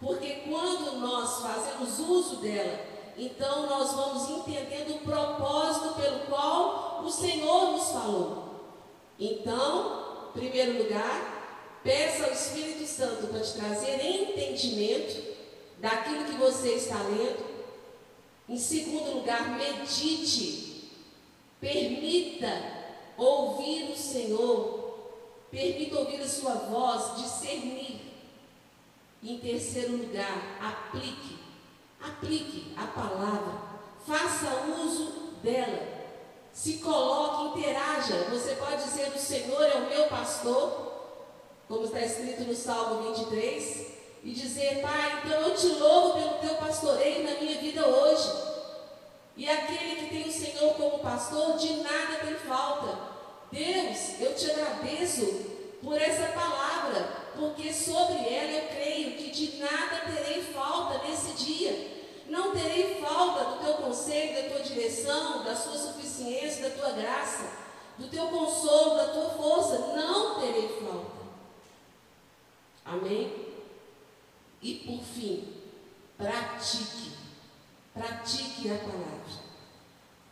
Porque 0.00 0.44
quando 0.48 1.00
nós 1.00 1.42
fazemos 1.42 1.98
uso 1.98 2.36
dela, 2.36 2.91
então 3.16 3.66
nós 3.66 3.92
vamos 3.92 4.30
entendendo 4.30 4.96
o 4.96 5.00
propósito 5.00 5.94
pelo 5.94 6.20
qual 6.26 7.02
o 7.04 7.10
Senhor 7.10 7.72
nos 7.72 7.90
falou. 7.90 8.42
Então, 9.18 10.30
em 10.30 10.40
primeiro 10.40 10.82
lugar, 10.82 11.80
peça 11.84 12.24
ao 12.24 12.32
Espírito 12.32 12.86
Santo 12.86 13.28
para 13.28 13.40
te 13.40 13.52
trazer 13.54 14.04
entendimento 14.04 15.32
daquilo 15.78 16.24
que 16.24 16.32
você 16.32 16.74
está 16.74 16.96
lendo. 17.02 17.44
Em 18.48 18.58
segundo 18.58 19.18
lugar, 19.18 19.50
medite. 19.56 20.90
Permita 21.60 22.82
ouvir 23.16 23.92
o 23.92 23.96
Senhor, 23.96 24.98
permita 25.50 25.98
ouvir 25.98 26.20
a 26.20 26.28
sua 26.28 26.54
voz, 26.54 27.22
discernir. 27.22 28.00
Em 29.22 29.38
terceiro 29.38 29.96
lugar, 29.96 30.58
aplique, 30.60 31.38
aplique 32.02 32.74
a 32.76 32.86
palavra, 32.86 33.52
faça 34.06 34.64
uso 34.82 35.34
dela, 35.42 35.88
se 36.52 36.78
coloque, 36.78 37.58
interaja. 37.58 38.26
Você 38.30 38.54
pode 38.56 38.82
dizer: 38.84 39.12
O 39.14 39.18
Senhor 39.18 39.62
é 39.62 39.74
o 39.74 39.88
meu 39.88 40.06
pastor, 40.08 40.92
como 41.68 41.84
está 41.84 42.00
escrito 42.00 42.42
no 42.42 42.54
Salmo 42.54 43.14
23, 43.14 43.86
e 44.24 44.32
dizer: 44.32 44.82
Pai, 44.82 45.22
então 45.24 45.40
eu 45.40 45.54
te 45.54 45.68
louvo 45.68 46.14
pelo 46.14 46.38
teu 46.40 46.56
pastoreio 46.56 47.24
na 47.24 47.40
minha 47.40 47.58
vida 47.58 47.86
hoje. 47.86 48.52
E 49.36 49.48
aquele 49.48 49.96
que 49.96 50.06
tem 50.10 50.28
o 50.28 50.32
Senhor 50.32 50.74
como 50.74 50.98
pastor, 50.98 51.56
de 51.56 51.76
nada 51.78 52.18
tem 52.22 52.34
falta. 52.34 53.12
Deus, 53.50 54.20
eu 54.20 54.34
te 54.34 54.50
agradeço 54.50 55.26
por 55.82 56.00
essa 56.00 56.28
palavra, 56.32 57.21
porque 57.36 57.72
sobre 57.72 58.28
ela 58.28 58.52
eu 58.52 58.68
creio 58.68 59.16
que 59.16 59.30
de 59.30 59.58
nada 59.58 60.02
terei 60.06 60.42
falta 60.42 61.06
nesse 61.06 61.32
dia. 61.32 62.02
Não 62.28 62.52
terei 62.52 63.00
falta 63.00 63.44
do 63.44 63.64
teu 63.64 63.74
conselho, 63.74 64.42
da 64.42 64.48
tua 64.48 64.60
direção, 64.60 65.44
da 65.44 65.54
sua 65.54 65.76
suficiência, 65.76 66.68
da 66.68 66.76
tua 66.76 66.92
graça, 66.92 67.50
do 67.98 68.08
teu 68.08 68.26
consolo, 68.28 68.96
da 68.96 69.08
tua 69.08 69.30
força. 69.30 69.78
Não 69.94 70.40
terei 70.40 70.68
falta. 70.80 71.22
Amém? 72.84 73.52
E 74.60 74.74
por 74.76 75.02
fim, 75.02 75.52
pratique. 76.16 77.12
Pratique 77.92 78.70
a 78.70 78.78
palavra. 78.78 79.42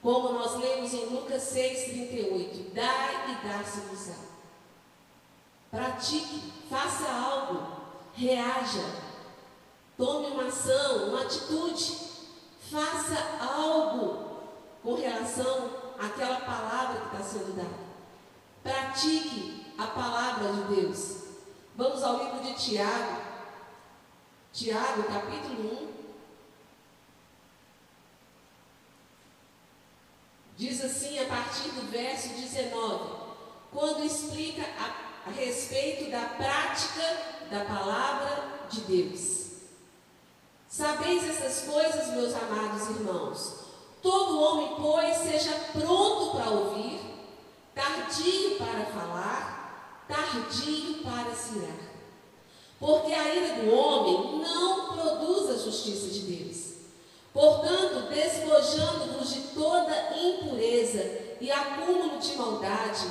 Como 0.00 0.32
nós 0.32 0.56
lemos 0.56 0.94
em 0.94 1.06
Lucas 1.06 1.42
6,38, 1.54 2.72
dai 2.72 3.32
e 3.32 3.46
dá-se-vos-á. 3.46 4.29
Pratique, 5.70 6.52
faça 6.68 7.08
algo, 7.08 7.80
reaja, 8.14 8.84
tome 9.96 10.26
uma 10.28 10.46
ação, 10.46 11.08
uma 11.08 11.22
atitude, 11.22 11.96
faça 12.70 13.16
algo 13.40 14.40
com 14.82 14.94
relação 14.94 15.70
àquela 15.98 16.40
palavra 16.40 17.00
que 17.00 17.16
está 17.16 17.22
sendo 17.22 17.56
dada. 17.56 17.90
Pratique 18.62 19.74
a 19.78 19.86
palavra 19.86 20.52
de 20.52 20.74
Deus. 20.74 21.20
Vamos 21.76 22.02
ao 22.02 22.18
livro 22.18 22.40
de 22.40 22.54
Tiago, 22.54 23.22
Tiago, 24.52 25.04
capítulo 25.04 25.84
1, 25.86 26.00
Diz 30.60 30.84
assim 30.84 31.18
a 31.18 31.24
partir 31.24 31.70
do 31.70 31.90
verso 31.90 32.28
19, 32.34 33.14
quando 33.72 34.04
explica 34.04 34.62
a, 34.62 35.09
a 35.30 35.32
respeito 35.32 36.10
da 36.10 36.20
prática 36.36 37.02
da 37.50 37.64
palavra 37.64 38.66
de 38.68 38.80
Deus. 38.80 39.40
Sabeis 40.68 41.28
essas 41.28 41.68
coisas, 41.68 42.08
meus 42.14 42.34
amados 42.34 42.88
irmãos. 42.90 43.60
Todo 44.02 44.40
homem, 44.40 44.76
pois, 44.80 45.16
seja 45.18 45.52
pronto 45.72 46.36
para 46.36 46.50
ouvir, 46.50 47.00
tardio 47.74 48.56
para 48.56 48.86
falar, 48.86 50.06
tardio 50.08 51.02
para 51.02 51.34
se 51.34 51.58
irar. 51.58 51.90
Porque 52.78 53.12
a 53.12 53.34
ira 53.34 53.62
do 53.62 53.74
homem 53.74 54.40
não 54.42 54.96
produz 54.96 55.50
a 55.50 55.64
justiça 55.64 56.06
de 56.08 56.20
Deus. 56.20 56.70
Portanto, 57.32 58.08
despojando-vos 58.08 59.34
de 59.34 59.40
toda 59.54 60.16
impureza 60.16 61.36
e 61.40 61.50
acúmulo 61.50 62.18
de 62.18 62.32
maldade, 62.36 63.06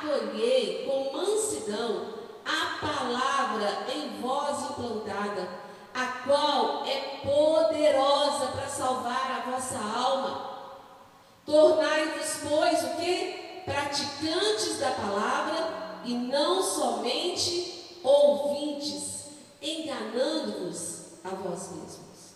acolhei 0.00 0.86
com 0.86 1.12
mansidão 1.16 2.06
a 2.44 2.86
palavra 2.86 3.86
em 3.94 4.20
vós 4.20 4.70
implantada, 4.70 5.48
a 5.94 6.06
qual 6.24 6.84
é 6.86 7.20
poderosa 7.22 8.46
para 8.46 8.66
salvar 8.66 9.30
a 9.30 9.50
vossa 9.50 9.78
alma. 9.78 10.50
Tornai-vos, 11.44 12.40
pois, 12.48 12.82
o 12.84 12.96
que? 12.96 13.40
praticantes 13.64 14.78
da 14.78 14.90
palavra 14.90 16.00
e 16.04 16.14
não 16.14 16.62
somente 16.62 17.98
ouvintes, 18.02 19.26
enganando-vos 19.60 21.18
a 21.22 21.28
vós 21.28 21.70
mesmos. 21.72 22.34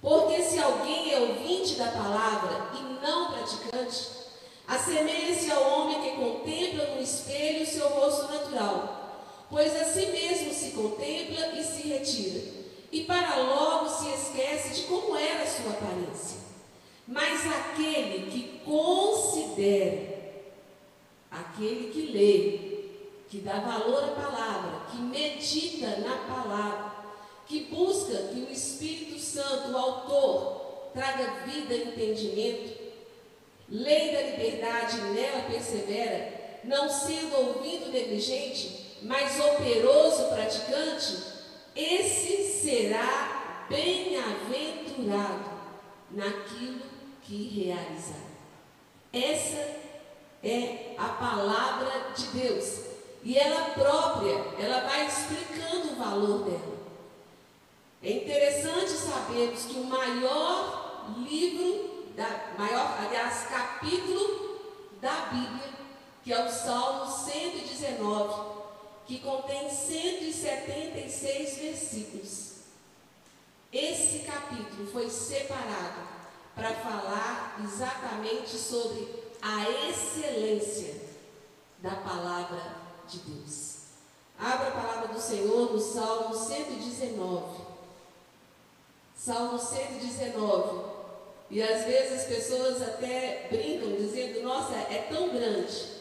Porque 0.00 0.42
se 0.42 0.58
alguém 0.58 1.12
é 1.12 1.20
ouvinte 1.20 1.74
da 1.74 1.88
palavra 1.88 2.70
e 2.74 3.04
não 3.04 3.32
praticante, 3.32 4.21
assemelha-se 4.74 5.50
ao 5.50 5.80
homem 5.80 6.00
que 6.00 6.16
contempla 6.16 6.94
no 6.94 7.02
espelho 7.02 7.62
o 7.62 7.66
seu 7.66 7.88
rosto 7.88 8.32
natural, 8.32 9.46
pois 9.50 9.74
a 9.76 9.84
si 9.84 10.06
mesmo 10.06 10.52
se 10.52 10.70
contempla 10.70 11.48
e 11.58 11.62
se 11.62 11.88
retira, 11.88 12.40
e 12.90 13.04
para 13.04 13.36
logo 13.36 13.88
se 13.88 14.08
esquece 14.08 14.80
de 14.80 14.82
como 14.82 15.14
era 15.14 15.42
a 15.42 15.46
sua 15.46 15.72
aparência. 15.72 16.38
Mas 17.06 17.40
aquele 17.46 18.30
que 18.30 18.60
considera, 18.64 20.22
aquele 21.30 21.92
que 21.92 22.12
lê, 22.12 22.72
que 23.28 23.38
dá 23.38 23.60
valor 23.60 24.04
à 24.04 24.08
palavra, 24.08 24.86
que 24.90 24.96
medita 24.96 25.98
na 25.98 26.16
palavra, 26.16 26.92
que 27.46 27.64
busca 27.64 28.28
que 28.28 28.40
o 28.40 28.50
Espírito 28.50 29.18
Santo, 29.18 29.72
o 29.72 29.76
autor, 29.76 30.90
traga 30.94 31.44
vida 31.44 31.74
e 31.74 31.82
entendimento, 31.88 32.81
lei 33.72 34.12
da 34.12 34.20
liberdade 34.20 35.00
nela 35.00 35.42
persevera, 35.50 36.60
não 36.62 36.90
sendo 36.90 37.34
ouvido 37.34 37.90
negligente, 37.90 38.98
mas 39.00 39.40
operoso 39.40 40.28
praticante, 40.28 41.16
esse 41.74 42.60
será 42.60 43.64
bem-aventurado 43.70 45.50
naquilo 46.10 46.82
que 47.22 47.48
realizar. 47.48 48.22
Essa 49.10 49.82
é 50.44 50.94
a 50.98 51.08
palavra 51.08 52.12
de 52.14 52.26
Deus. 52.26 52.80
E 53.24 53.38
ela 53.38 53.70
própria, 53.70 54.34
ela 54.58 54.80
vai 54.80 55.06
explicando 55.06 55.92
o 55.92 55.96
valor 55.96 56.44
dela. 56.44 56.72
É 58.02 58.10
interessante 58.10 58.90
sabermos 58.90 59.64
que 59.64 59.78
o 59.78 59.84
maior 59.84 61.14
livro, 61.18 61.91
da, 62.16 62.54
maior, 62.58 62.98
aliás, 62.98 63.46
capítulo 63.48 64.60
da 65.00 65.26
Bíblia, 65.26 65.72
que 66.22 66.32
é 66.32 66.44
o 66.44 66.50
Salmo 66.50 67.06
119, 67.10 68.52
que 69.06 69.18
contém 69.18 69.68
176 69.68 71.56
versículos. 71.58 72.52
Esse 73.72 74.20
capítulo 74.20 74.86
foi 74.92 75.08
separado 75.08 76.02
para 76.54 76.74
falar 76.74 77.58
exatamente 77.64 78.50
sobre 78.50 79.08
a 79.40 79.68
excelência 79.88 81.00
da 81.78 81.96
palavra 81.96 82.76
de 83.08 83.18
Deus. 83.18 83.72
Abra 84.38 84.68
a 84.68 84.72
palavra 84.72 85.08
do 85.08 85.20
Senhor 85.20 85.72
no 85.72 85.80
Salmo 85.80 86.34
119. 86.34 87.62
Salmo 89.16 89.58
119. 89.58 90.91
E 91.52 91.62
às 91.62 91.84
vezes 91.84 92.22
as 92.22 92.26
pessoas 92.26 92.80
até 92.80 93.46
brincam 93.50 93.94
dizendo: 93.94 94.42
Nossa, 94.42 94.72
é 94.72 95.06
tão 95.10 95.28
grande. 95.28 96.00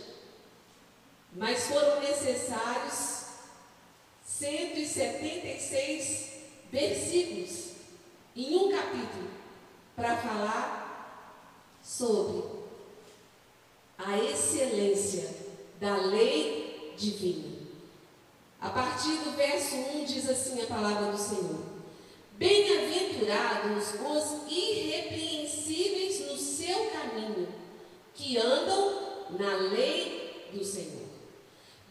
Mas 1.34 1.68
foram 1.68 2.00
necessários 2.00 3.26
176 4.26 6.32
versículos 6.72 7.72
em 8.34 8.56
um 8.56 8.72
capítulo 8.72 9.30
para 9.94 10.16
falar 10.16 11.28
sobre 11.84 12.62
a 13.98 14.18
excelência 14.20 15.30
da 15.82 15.98
lei 15.98 16.94
divina. 16.98 17.60
A 18.62 18.70
partir 18.70 19.18
do 19.18 19.36
verso 19.36 19.76
1 19.76 20.06
diz 20.06 20.30
assim 20.30 20.62
a 20.62 20.68
palavra 20.68 21.12
do 21.12 21.18
Senhor. 21.18 21.60
Bem-aventurados 22.38 23.96
os 23.96 24.50
irrepreensíveis 24.50 25.41
no 25.72 26.38
seu 26.38 26.90
caminho, 26.92 27.48
que 28.14 28.38
andam 28.38 29.28
na 29.32 29.56
lei 29.56 30.50
do 30.54 30.64
Senhor. 30.64 31.08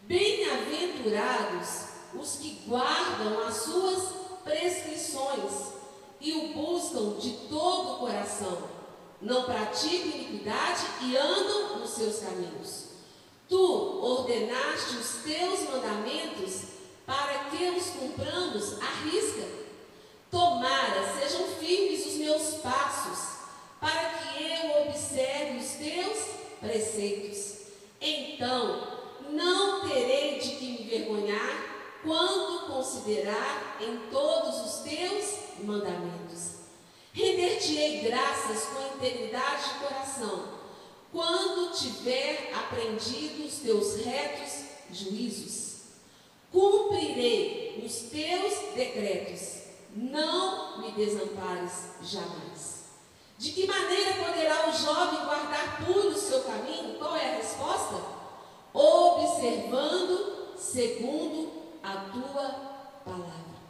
Bem-aventurados 0.03 1.91
os 2.15 2.37
que 2.37 2.63
guardam 2.67 3.47
as 3.47 3.57
suas 3.57 4.09
prescrições 4.45 5.73
e 6.21 6.33
o 6.33 6.49
buscam 6.53 7.19
de 7.19 7.31
todo 7.49 7.95
o 7.95 7.99
coração, 7.99 8.59
não 9.23 9.45
praticam 9.45 10.11
iniquidade 10.11 10.87
e 11.03 11.17
andam 11.17 11.79
nos 11.79 11.91
seus 11.91 12.19
caminhos. 12.19 12.87
Tu 13.49 13.57
ordenaste 13.57 14.97
os 14.97 15.23
teus 15.23 15.69
mandamentos 15.71 16.63
para 17.07 17.45
que 17.51 17.71
os 17.71 17.87
cumpramos 17.91 18.81
à 18.81 18.87
risca 19.05 19.61
Tomara, 20.31 21.13
sejam 21.19 21.49
firmes 21.59 22.07
os 22.07 22.15
meus 22.15 22.55
passos, 22.59 23.40
para 23.81 24.11
que 24.11 24.43
eu 24.43 24.83
observe 24.83 25.59
os 25.59 25.71
teus 25.73 26.19
preceitos. 26.61 27.55
Então, 28.01 28.87
não 29.31 29.89
terei 29.89 30.39
de 30.39 30.51
que 30.57 30.65
me 30.67 30.89
vergonhar 30.89 31.99
quando 32.03 32.73
considerar 32.73 33.79
em 33.81 34.11
todos 34.11 34.61
os 34.61 34.81
teus 34.83 35.65
mandamentos. 35.65 36.61
Render-te-ei 37.13 38.03
graças 38.03 38.65
com 38.67 38.97
integridade 38.97 39.65
de 39.65 39.79
coração, 39.81 40.61
quando 41.11 41.73
tiver 41.77 42.53
aprendido 42.55 43.47
os 43.47 43.55
teus 43.55 43.97
retos 44.05 44.65
juízos. 44.93 45.71
Cumprirei 46.53 47.83
os 47.85 47.95
teus 48.11 48.75
decretos 48.75 49.61
não 49.95 50.81
me 50.81 50.93
desampares 50.93 51.91
jamais. 52.03 52.50
De 53.41 53.53
que 53.53 53.67
maneira 53.67 54.23
poderá 54.23 54.69
o 54.69 54.73
jovem 54.73 55.25
guardar 55.25 55.83
puro 55.83 56.11
o 56.11 56.15
seu 56.15 56.43
caminho? 56.43 56.99
Qual 56.99 57.17
é 57.17 57.27
a 57.27 57.37
resposta? 57.37 57.97
Observando 58.75 60.55
segundo 60.59 61.51
a 61.83 62.11
tua 62.13 62.51
palavra. 63.03 63.61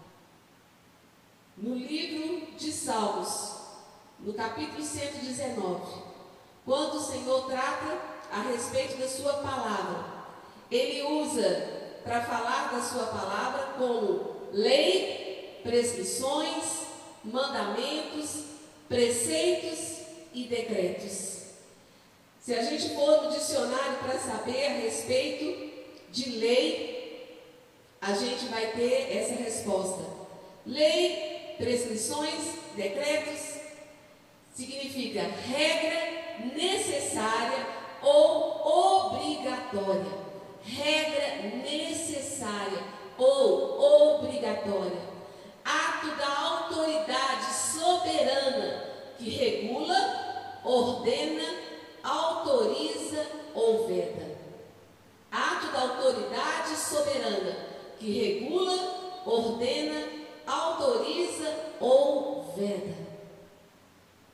No 1.57 1.77
livro 1.77 2.51
de 2.57 2.73
Salmos, 2.73 3.59
no 4.19 4.35
capítulo 4.35 4.83
119, 4.83 6.03
quando 6.65 6.95
o 6.97 7.05
Senhor 7.05 7.47
trata 7.47 7.97
a 8.33 8.41
respeito 8.41 8.97
da 8.97 9.07
sua 9.07 9.35
palavra, 9.35 10.05
ele 10.69 11.01
usa 11.01 12.01
para 12.03 12.21
falar 12.23 12.73
da 12.73 12.83
sua 12.83 13.07
palavra 13.07 13.75
como 13.79 14.49
lei 14.53 15.61
prescrições, 15.63 16.87
mandamentos, 17.23 18.50
preceitos 18.91 20.01
e 20.35 20.49
decretos. 20.49 21.45
Se 22.41 22.53
a 22.53 22.63
gente 22.65 22.93
for 22.93 23.23
no 23.23 23.31
dicionário 23.31 23.99
para 24.03 24.19
saber 24.19 24.67
a 24.67 24.73
respeito 24.81 25.71
de 26.11 26.31
lei, 26.31 27.39
a 28.01 28.13
gente 28.15 28.47
vai 28.47 28.67
ter 28.73 29.17
essa 29.17 29.35
resposta. 29.35 30.03
Lei, 30.67 31.55
prescrições, 31.57 32.43
decretos 32.75 33.61
significa 34.57 35.23
regra 35.23 36.51
necessária 36.57 37.67
ou 38.03 39.07
obrigatória. 39.07 40.21
Regra 40.65 41.43
necessária 41.63 42.83
ou 43.17 44.17
obrigatória 44.17 45.11
ato 45.65 46.17
da 46.17 46.39
autoridade 46.39 47.55
soberana 47.73 48.85
que 49.19 49.31
regula, 49.31 50.61
ordena, 50.65 51.45
autoriza 52.03 53.27
ou 53.55 53.87
veda. 53.87 54.39
Ato 55.31 55.69
da 55.69 55.81
autoridade 55.83 56.77
soberana 56.77 57.57
que 57.99 58.11
regula, 58.11 59.23
ordena, 59.27 60.09
autoriza 60.47 61.55
ou 61.79 62.53
veda. 62.57 62.97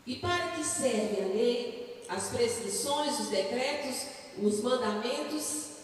E 0.07 0.16
para 0.16 0.49
que 0.53 0.64
serve 0.64 1.20
a 1.20 1.26
lei, 1.26 2.05
as 2.09 2.28
prescrições, 2.28 3.18
os 3.18 3.28
decretos, 3.28 4.07
os 4.41 4.62
mandamentos? 4.62 5.78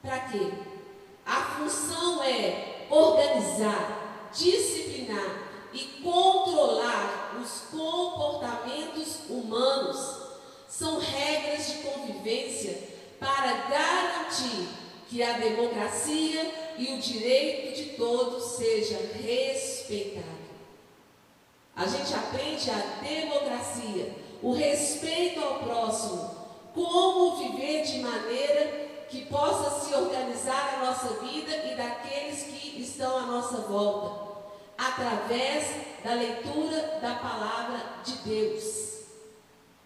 Para 0.00 0.20
quê? 0.20 0.50
A 1.26 1.42
função 1.56 2.22
é 2.22 2.86
organizar, 2.88 4.30
disciplinar 4.32 5.45
e 5.76 6.02
controlar 6.02 7.38
os 7.38 7.60
comportamentos 7.70 9.18
humanos. 9.28 10.24
São 10.66 10.98
regras 10.98 11.66
de 11.66 11.74
convivência 11.78 12.78
para 13.20 13.68
garantir 13.68 14.68
que 15.08 15.22
a 15.22 15.32
democracia 15.32 16.74
e 16.78 16.94
o 16.94 16.98
direito 16.98 17.76
de 17.76 17.84
todos 17.90 18.56
seja 18.56 18.98
respeitado. 19.22 20.24
A 21.74 21.86
gente 21.86 22.14
aprende 22.14 22.70
a 22.70 23.02
democracia, 23.02 24.14
o 24.42 24.52
respeito 24.52 25.42
ao 25.42 25.58
próximo, 25.60 26.34
como 26.74 27.36
viver 27.36 27.82
de 27.82 27.98
maneira 27.98 28.86
que 29.10 29.26
possa 29.26 29.80
se 29.80 29.94
organizar 29.94 30.74
a 30.74 30.86
nossa 30.86 31.08
vida 31.24 31.54
e 31.54 31.76
daqueles 31.76 32.44
que 32.44 32.80
estão 32.80 33.16
à 33.18 33.22
nossa 33.22 33.58
volta, 33.58 34.25
através 34.76 35.66
da 36.04 36.14
leitura 36.14 36.98
da 37.00 37.14
palavra 37.14 37.80
de 38.04 38.12
Deus. 38.28 38.86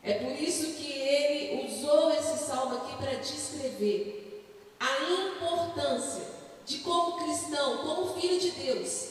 É 0.02 0.14
por 0.14 0.32
isso 0.32 0.74
que 0.74 0.92
ele 0.92 1.66
usou 1.66 2.10
esse 2.12 2.44
salmo 2.44 2.76
aqui 2.76 2.96
para 2.96 3.14
descrever 3.16 4.44
a 4.78 5.02
importância 5.10 6.24
de 6.64 6.78
como 6.78 7.24
cristão, 7.24 7.78
como 7.78 8.20
filho 8.20 8.40
de 8.40 8.50
Deus. 8.52 9.08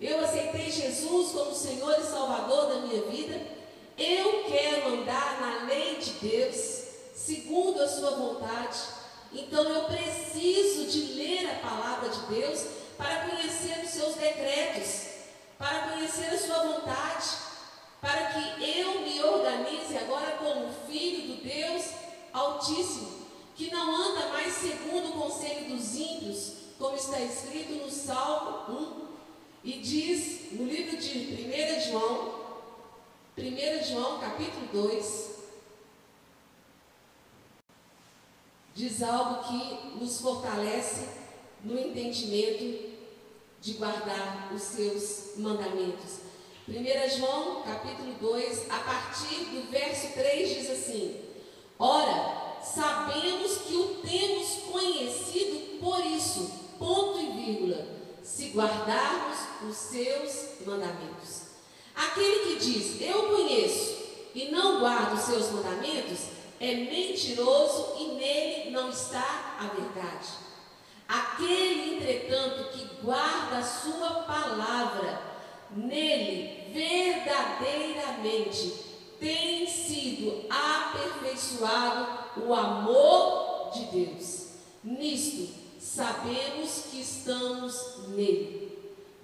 Eu 0.00 0.20
aceitei 0.20 0.70
Jesus 0.70 1.32
como 1.32 1.54
Senhor 1.54 1.96
e 1.98 2.02
Salvador 2.02 2.66
da 2.66 2.80
minha 2.80 3.02
vida. 3.02 3.40
Eu 3.98 4.44
quero 4.44 4.94
andar 4.94 5.40
na 5.40 5.66
lei 5.66 5.96
de 5.96 6.10
Deus, 6.12 6.82
segundo 7.14 7.80
a 7.80 7.88
sua 7.88 8.10
vontade. 8.12 8.78
Então 9.32 9.64
eu 9.64 9.84
preciso 9.84 10.86
de 10.86 11.14
ler 11.14 11.50
a 11.50 11.68
palavra 11.68 12.08
de 12.08 12.20
Deus 12.34 12.64
para 12.96 13.28
conhecer 13.28 13.84
os 13.84 13.90
seus 13.90 14.14
decretos, 14.16 15.11
para 15.58 15.88
conhecer 15.90 16.26
a 16.26 16.38
sua 16.38 16.62
vontade, 16.62 17.28
para 18.00 18.26
que 18.26 18.78
eu 18.78 19.00
me 19.02 19.22
organize 19.22 19.96
agora 19.98 20.32
como 20.32 20.72
filho 20.86 21.36
do 21.36 21.42
Deus 21.42 21.84
Altíssimo, 22.32 23.26
que 23.54 23.70
não 23.70 23.94
anda 23.94 24.28
mais 24.28 24.52
segundo 24.54 25.10
o 25.10 25.22
conselho 25.22 25.68
dos 25.68 25.94
ímpios, 25.94 26.52
como 26.78 26.96
está 26.96 27.20
escrito 27.20 27.74
no 27.74 27.90
Salmo 27.90 29.04
1, 29.04 29.08
e 29.64 29.72
diz 29.78 30.52
no 30.52 30.64
livro 30.64 30.96
de 30.96 31.18
1 31.18 31.90
João, 31.90 32.42
1 33.38 33.84
João 33.84 34.18
capítulo 34.18 34.66
2, 34.72 35.32
diz 38.74 39.02
algo 39.02 39.44
que 39.44 39.98
nos 39.98 40.20
fortalece 40.20 41.08
no 41.62 41.78
entendimento 41.78 42.91
de 43.62 43.74
guardar 43.74 44.50
os 44.52 44.60
seus 44.60 45.36
mandamentos. 45.36 46.22
1 46.68 47.16
João, 47.16 47.62
capítulo 47.62 48.12
2, 48.20 48.68
a 48.68 48.78
partir 48.78 49.44
do 49.46 49.70
verso 49.70 50.08
3 50.14 50.48
diz 50.48 50.70
assim: 50.70 51.20
Ora, 51.78 52.60
sabemos 52.60 53.58
que 53.58 53.74
o 53.74 53.94
temos 54.02 54.48
conhecido 54.70 55.78
por 55.78 56.04
isso, 56.04 56.50
ponto 56.76 57.20
e 57.20 57.30
vírgula, 57.30 57.86
se 58.22 58.48
guardarmos 58.48 59.38
os 59.68 59.76
seus 59.76 60.66
mandamentos. 60.66 61.42
Aquele 61.94 62.56
que 62.56 62.64
diz, 62.64 63.00
eu 63.00 63.28
conheço, 63.28 64.02
e 64.34 64.50
não 64.50 64.80
guarda 64.80 65.14
os 65.14 65.22
seus 65.22 65.52
mandamentos, 65.52 66.18
é 66.58 66.74
mentiroso 66.74 67.96
e 67.98 68.14
nele 68.14 68.70
não 68.70 68.88
está 68.88 69.56
a 69.58 69.68
verdade. 69.68 70.51
Aquele, 71.12 71.96
entretanto, 71.96 72.72
que 72.72 72.88
guarda 73.02 73.58
a 73.58 73.62
sua 73.62 74.22
palavra, 74.22 75.20
nele 75.70 76.72
verdadeiramente 76.72 78.72
tem 79.20 79.66
sido 79.66 80.46
aperfeiçoado 80.48 82.46
o 82.46 82.54
amor 82.54 83.72
de 83.74 83.84
Deus. 83.86 84.52
Nisto 84.82 85.52
sabemos 85.78 86.84
que 86.90 87.02
estamos 87.02 88.08
nele. 88.08 88.72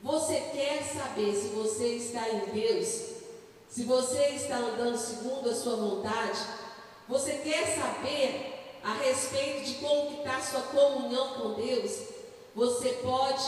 Você 0.02 0.40
quer 0.52 0.82
saber 0.82 1.34
se 1.34 1.48
você 1.48 1.94
está 1.94 2.28
em 2.28 2.40
Deus? 2.52 3.14
Se 3.70 3.84
você 3.84 4.34
está 4.34 4.58
andando 4.58 4.98
segundo 4.98 5.48
a 5.48 5.54
sua 5.54 5.76
vontade? 5.76 6.38
Você 7.08 7.38
quer 7.38 7.74
saber 7.74 8.57
a 8.82 8.94
respeito 8.94 9.64
de 9.64 9.74
como 9.74 10.18
está 10.18 10.40
sua 10.40 10.62
comunhão 10.62 11.34
com 11.34 11.54
Deus? 11.54 12.08
Você 12.54 12.88
pode 13.02 13.44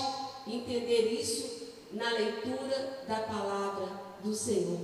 entender 0.46 1.12
isso 1.12 1.68
na 1.92 2.10
leitura 2.10 3.04
da 3.08 3.20
palavra 3.20 3.88
do 4.22 4.34
Senhor. 4.34 4.78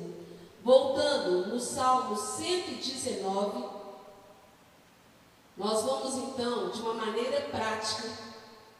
Voltando 0.63 1.47
no 1.47 1.61
Salmo 1.61 2.17
119, 2.17 3.65
nós 5.57 5.83
vamos 5.85 6.15
então, 6.17 6.71
de 6.71 6.81
uma 6.81 6.95
maneira 6.95 7.43
prática, 7.43 8.11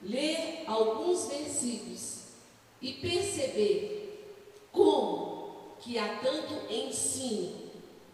ler 0.03 0.65
alguns 0.67 1.27
versículos 1.27 2.25
e 2.83 2.93
perceber 2.93 4.37
como 4.73 5.77
que 5.81 5.99
há 5.99 6.19
tanto 6.19 6.73
ensino 6.73 7.71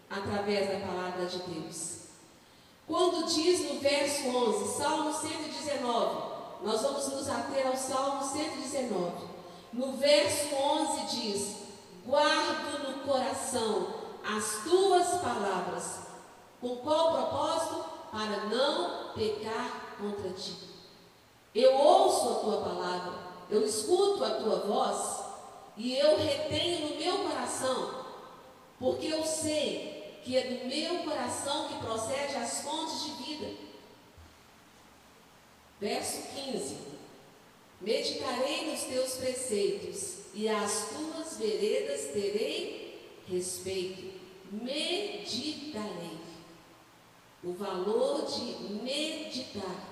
através 0.08 0.68
da 0.68 0.86
palavra 0.86 1.26
de 1.26 1.38
Deus. 1.38 2.01
Quando 2.92 3.24
diz 3.24 3.72
no 3.72 3.80
verso 3.80 4.28
11, 4.28 4.76
Salmo 4.76 5.14
119, 5.14 6.16
nós 6.62 6.82
vamos 6.82 7.08
nos 7.08 7.26
ater 7.26 7.66
ao 7.66 7.74
Salmo 7.74 8.22
119. 8.22 9.12
No 9.72 9.92
verso 9.92 10.54
11 10.54 11.16
diz: 11.16 11.56
Guardo 12.04 12.86
no 12.86 13.02
coração 13.06 13.86
as 14.22 14.62
tuas 14.62 15.08
palavras. 15.22 16.00
Com 16.60 16.76
qual 16.76 17.12
propósito? 17.12 17.82
Para 18.10 18.44
não 18.50 19.14
pecar 19.14 19.96
contra 19.98 20.28
ti. 20.34 20.54
Eu 21.54 21.74
ouço 21.74 22.28
a 22.28 22.34
tua 22.40 22.60
palavra, 22.60 23.12
eu 23.48 23.64
escuto 23.64 24.22
a 24.22 24.32
tua 24.32 24.56
voz 24.66 25.18
e 25.78 25.96
eu 25.96 26.18
retenho 26.18 26.90
no 26.90 26.96
meu 26.96 27.26
coração, 27.26 28.04
porque 28.78 29.06
eu 29.06 29.24
sei 29.24 30.01
que 30.22 30.36
é 30.36 30.42
do 30.42 30.66
meu 30.66 30.98
coração 31.04 31.68
que 31.68 31.84
procede 31.84 32.36
as 32.36 32.60
fontes 32.62 33.04
de 33.04 33.24
vida. 33.24 33.54
Verso 35.80 36.22
15: 36.34 36.76
Meditarei 37.80 38.70
nos 38.70 38.82
teus 38.84 39.14
preceitos, 39.14 40.18
e 40.32 40.48
às 40.48 40.90
tuas 40.90 41.36
veredas 41.36 42.12
terei 42.12 43.10
respeito. 43.28 44.20
Meditarei. 44.52 46.18
O 47.42 47.52
valor 47.54 48.24
de 48.26 48.74
meditar. 48.74 49.88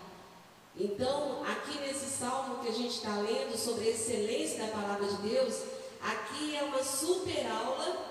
Então, 0.78 1.42
aqui 1.44 1.78
nesse 1.80 2.06
salmo 2.06 2.62
que 2.62 2.68
a 2.68 2.72
gente 2.72 2.94
está 2.94 3.16
lendo 3.16 3.58
sobre 3.58 3.88
a 3.88 3.90
excelência 3.90 4.64
da 4.64 4.68
palavra 4.68 5.08
de 5.08 5.16
Deus, 5.28 5.62
aqui 6.00 6.54
é 6.54 6.62
uma 6.62 6.84
super 6.84 7.44
aula 7.50 8.06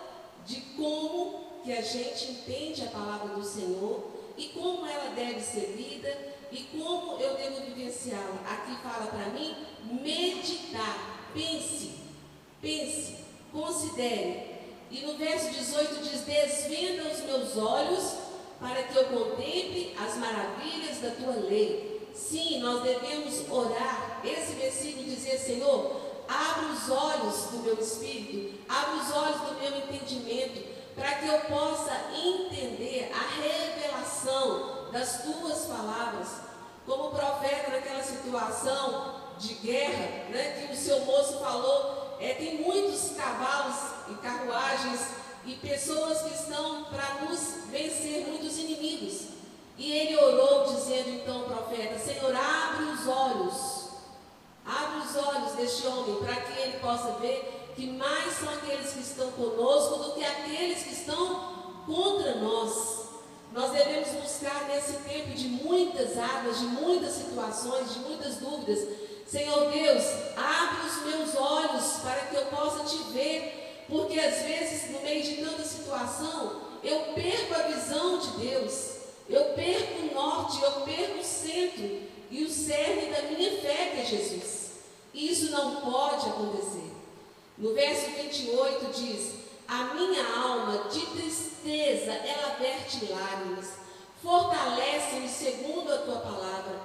de 0.46 0.60
como 0.76 1.49
que 1.64 1.72
a 1.74 1.82
gente 1.82 2.32
entende 2.32 2.84
a 2.84 2.88
palavra 2.88 3.36
do 3.36 3.44
Senhor 3.44 4.12
e 4.38 4.48
como 4.50 4.86
ela 4.86 5.12
deve 5.16 5.40
ser 5.42 5.76
lida 5.76 6.18
e 6.52 6.58
como 6.72 7.20
eu 7.20 7.36
devo 7.36 7.62
vivenciá-la. 7.66 8.42
Aqui 8.50 8.76
fala 8.82 9.08
para 9.08 9.28
mim 9.30 9.56
meditar, 10.02 11.30
pense, 11.34 11.92
pense, 12.62 13.16
considere. 13.52 14.50
E 14.90 15.02
no 15.02 15.18
verso 15.18 15.52
18 15.52 16.04
diz: 16.04 16.22
Desvenda 16.22 17.10
os 17.10 17.20
meus 17.22 17.58
olhos 17.58 18.14
para 18.60 18.84
que 18.84 18.96
eu 18.98 19.06
contemple 19.06 19.96
as 20.00 20.18
maravilhas 20.18 21.00
da 21.00 21.12
tua 21.12 21.36
lei. 21.36 22.10
Sim, 22.14 22.60
nós 22.60 22.84
devemos 22.84 23.50
orar. 23.50 24.22
Esse 24.24 24.54
versículo 24.54 25.06
dizia: 25.06 25.38
Senhor, 25.38 26.02
abre 26.28 26.66
os 26.74 26.90
olhos 26.90 27.36
do 27.52 27.60
meu 27.60 27.80
espírito, 27.80 28.60
abre 28.68 29.00
os 29.00 29.12
olhos 29.16 29.42
do 29.42 29.60
meu 29.60 29.78
entendimento, 29.78 30.79
para 31.00 31.16
que 31.16 31.28
eu 31.28 31.40
possa 31.42 31.94
entender 32.14 33.10
a 33.14 33.42
revelação 33.42 34.92
das 34.92 35.24
tuas 35.24 35.66
palavras. 35.66 36.28
Como 36.86 37.12
profeta 37.12 37.72
naquela 37.72 38.04
situação 38.04 39.16
de 39.38 39.54
guerra, 39.56 40.30
né, 40.30 40.68
que 40.68 40.74
o 40.74 40.76
seu 40.76 41.00
moço 41.06 41.40
falou, 41.40 42.18
é, 42.20 42.34
tem 42.34 42.62
muitos 42.62 43.16
cavalos 43.16 43.76
e 44.10 44.14
carruagens 44.16 45.00
e 45.46 45.56
pessoas 45.56 46.22
que 46.24 46.34
estão 46.34 46.86
para 46.86 47.26
nos 47.26 47.66
vencer 47.72 48.28
muitos 48.28 48.58
inimigos. 48.58 49.30
E 49.78 49.92
ele 49.92 50.18
orou 50.18 50.66
dizendo 50.74 51.10
então, 51.10 51.44
profeta, 51.44 51.98
Senhor, 51.98 52.36
abre 52.36 52.84
os 52.86 53.08
olhos, 53.08 53.90
abre 54.66 55.08
os 55.08 55.16
olhos 55.16 55.54
deste 55.54 55.88
homem 55.88 56.16
para 56.18 56.36
que 56.36 56.60
ele 56.60 56.80
possa 56.80 57.12
ver 57.20 57.59
que 57.80 57.88
mais 57.88 58.34
são 58.34 58.50
aqueles 58.50 58.92
que 58.92 59.00
estão 59.00 59.32
conosco 59.32 60.04
do 60.04 60.12
que 60.12 60.26
aqueles 60.26 60.84
que 60.84 60.94
estão 60.94 61.82
contra 61.86 62.36
nós. 62.36 63.08
Nós 63.54 63.72
devemos 63.72 64.10
buscar 64.22 64.68
nesse 64.68 64.98
tempo 65.08 65.30
de 65.30 65.48
muitas 65.48 66.18
águas, 66.18 66.60
de 66.60 66.66
muitas 66.66 67.14
situações, 67.14 67.94
de 67.94 68.00
muitas 68.00 68.36
dúvidas. 68.36 68.86
Senhor 69.26 69.72
Deus, 69.72 70.04
abre 70.36 70.88
os 70.88 71.06
meus 71.06 71.36
olhos 71.38 71.86
para 72.04 72.20
que 72.26 72.36
eu 72.36 72.46
possa 72.48 72.84
te 72.84 72.98
ver, 73.14 73.86
porque 73.88 74.20
às 74.20 74.42
vezes, 74.42 74.92
no 74.92 75.00
meio 75.00 75.24
de 75.24 75.38
tanta 75.38 75.64
situação, 75.64 76.62
eu 76.84 77.00
perco 77.14 77.54
a 77.54 77.68
visão 77.68 78.20
de 78.20 78.28
Deus, 78.46 78.90
eu 79.30 79.54
perco 79.54 80.02
o 80.02 80.14
norte, 80.14 80.62
eu 80.62 80.72
perco 80.82 81.20
o 81.20 81.24
centro 81.24 82.02
e 82.30 82.44
o 82.44 82.50
cerne 82.50 83.10
da 83.10 83.22
minha 83.22 83.62
fé, 83.62 83.92
que 83.94 84.02
é 84.02 84.06
Jesus. 84.06 84.72
Isso 85.14 85.52
não 85.52 85.78
pode 85.78 86.28
acontecer. 86.28 86.89
No 87.60 87.74
verso 87.74 88.10
28 88.12 88.86
diz: 88.94 89.34
A 89.68 89.94
minha 89.94 90.26
alma 90.34 90.90
de 90.90 91.06
tristeza 91.08 92.12
ela 92.12 92.56
verte 92.58 93.06
lágrimas, 93.12 93.80
Fortalece-me 94.22 95.30
segundo 95.30 95.94
a 95.94 96.00
tua 96.00 96.18
palavra. 96.18 96.82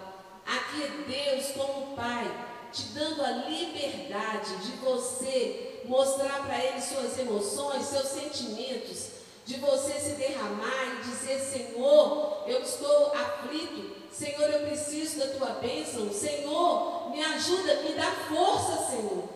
Aqui 0.46 0.84
é 0.84 1.32
Deus 1.34 1.50
como 1.50 1.96
Pai, 1.96 2.30
te 2.72 2.82
dando 2.88 3.24
a 3.24 3.30
liberdade 3.48 4.56
de 4.58 4.76
você 4.76 5.82
mostrar 5.84 6.46
para 6.46 6.64
Ele 6.64 6.80
suas 6.80 7.18
emoções, 7.18 7.86
seus 7.86 8.06
sentimentos, 8.06 9.08
de 9.44 9.56
você 9.56 9.94
se 9.94 10.10
derramar 10.12 11.00
e 11.00 11.10
dizer: 11.10 11.40
Senhor, 11.40 12.44
eu 12.46 12.62
estou 12.62 13.12
aflito, 13.12 13.96
Senhor, 14.12 14.48
eu 14.48 14.66
preciso 14.68 15.18
da 15.18 15.26
tua 15.26 15.50
bênção, 15.60 16.12
Senhor, 16.12 17.10
me 17.10 17.20
ajuda, 17.20 17.82
me 17.82 17.94
dá 17.94 18.12
força, 18.28 18.90
Senhor. 18.90 19.33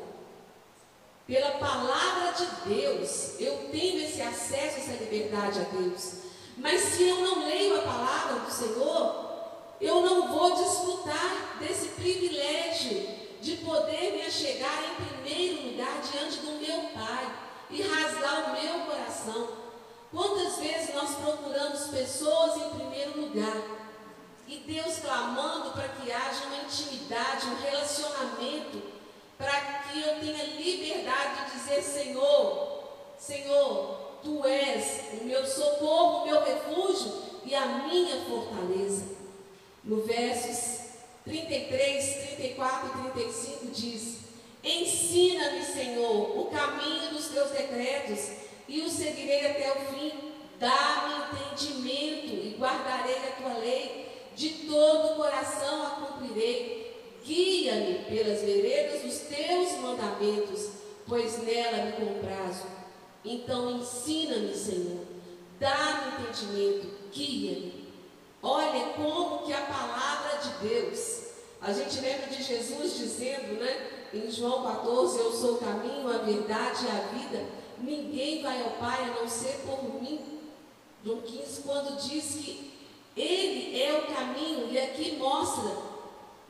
Pela 1.29 1.51
palavra 1.59 2.33
de 2.33 2.47
Deus, 2.75 3.39
eu 3.39 3.69
tenho 3.71 4.03
esse 4.03 4.23
acesso, 4.23 4.79
essa 4.79 5.05
liberdade 5.05 5.61
a 5.61 5.65
Deus. 5.65 6.23
Mas 6.57 6.81
se 6.81 7.03
eu 7.07 7.21
não 7.21 7.45
leio 7.45 7.79
a 7.79 7.83
palavra 7.83 8.41
do 8.41 8.51
Senhor, 8.51 9.29
eu 9.79 10.01
não 10.01 10.29
vou 10.29 10.57
desfrutar 10.57 11.59
desse 11.61 11.89
privilégio 11.89 13.07
de 13.43 13.57
poder 13.57 14.13
me 14.13 14.23
achegar 14.23 14.83
em 14.85 15.05
primeiro 15.05 15.69
lugar 15.69 16.01
diante 16.01 16.39
do 16.39 16.53
meu 16.53 16.89
Pai 16.95 17.31
e 17.69 17.83
rasgar 17.83 18.49
o 18.49 18.63
meu 18.63 18.87
coração. 18.87 19.49
Quantas 20.11 20.57
vezes 20.57 20.95
nós 20.95 21.15
procuramos 21.15 21.89
pessoas 21.89 22.57
em 22.57 22.71
primeiro 22.71 23.21
lugar 23.21 23.63
e 24.47 24.61
Deus 24.61 25.01
clamando 25.01 25.73
para 25.73 25.89
que 25.89 26.11
haja 26.11 26.47
uma 26.47 26.63
intimidade, 26.63 27.49
um 27.49 27.61
relacionamento, 27.61 28.83
para 29.39 29.61
que 29.61 30.01
eu 30.01 30.21
tenha 30.21 30.45
liberdade 30.45 31.47
de 31.47 31.59
dizer: 31.59 31.83
Senhor, 31.83 32.83
Senhor, 33.19 34.09
Tu 34.23 34.45
és 34.45 35.01
o 35.21 35.25
meu 35.25 35.47
socorro, 35.47 36.23
o 36.23 36.27
meu 36.27 36.45
refúgio 36.45 37.23
e 37.45 37.55
a 37.55 37.67
minha 37.67 38.25
fortaleza. 38.25 39.05
No 39.85 40.03
versos 40.03 40.89
33, 41.25 42.35
34 42.37 42.89
e 42.89 43.13
35 43.13 43.67
diz: 43.67 44.19
Ensina-me, 44.63 45.65
Senhor, 45.65 46.39
o 46.39 46.47
caminho 46.47 47.11
dos 47.11 47.29
teus 47.29 47.51
decretos 47.51 48.31
e 48.67 48.81
o 48.81 48.91
seguirei 48.91 49.51
até 49.51 49.73
o 49.73 49.95
fim. 49.95 50.13
Dá-me 50.59 51.39
entendimento 51.41 52.35
e 52.35 52.57
guardarei 52.59 53.17
a 53.17 53.33
tua 53.41 53.59
lei. 53.59 54.09
De 54.35 54.51
todo 54.69 55.13
o 55.13 55.17
coração 55.17 55.87
a 55.87 55.91
cumprirei. 55.91 56.88
Guia-me 57.29 58.05
pelas 58.05 58.41
veredas 58.41 59.03
dos 59.03 59.19
teus 59.19 59.73
mandamentos, 59.83 60.71
pois 61.07 61.43
nela 61.43 61.85
me 61.85 61.93
comprazo. 61.93 62.65
Então 63.23 63.77
ensina-me, 63.77 64.55
Senhor. 64.55 65.05
Dá-me 65.61 66.23
entendimento. 66.23 66.89
Guia-me. 67.13 67.87
Olha 68.43 68.95
como 68.95 69.45
que 69.45 69.53
a 69.53 69.61
palavra 69.61 70.39
de 70.39 70.69
Deus. 70.69 71.25
A 71.61 71.71
gente 71.71 72.01
lembra 72.01 72.29
de 72.29 72.43
Jesus 72.43 72.97
dizendo, 72.97 73.61
né? 73.61 73.91
Em 74.15 74.31
João 74.31 74.63
14, 74.63 75.19
eu 75.19 75.31
sou 75.31 75.57
o 75.57 75.59
caminho, 75.59 76.09
a 76.09 76.19
verdade 76.19 76.87
e 76.87 76.89
a 76.89 77.19
vida. 77.19 77.45
Ninguém 77.79 78.41
vai 78.41 78.63
ao 78.63 78.71
Pai 78.71 79.05
a 79.05 79.21
não 79.21 79.29
ser 79.29 79.61
por 79.67 80.01
mim. 80.01 80.19
João 81.05 81.21
15, 81.21 81.61
quando 81.61 82.01
diz 82.01 82.25
que 82.37 82.73
Ele 83.15 83.83
é 83.83 83.99
o 83.99 84.15
caminho, 84.15 84.73
e 84.73 84.79
aqui 84.79 85.17
mostra 85.19 85.88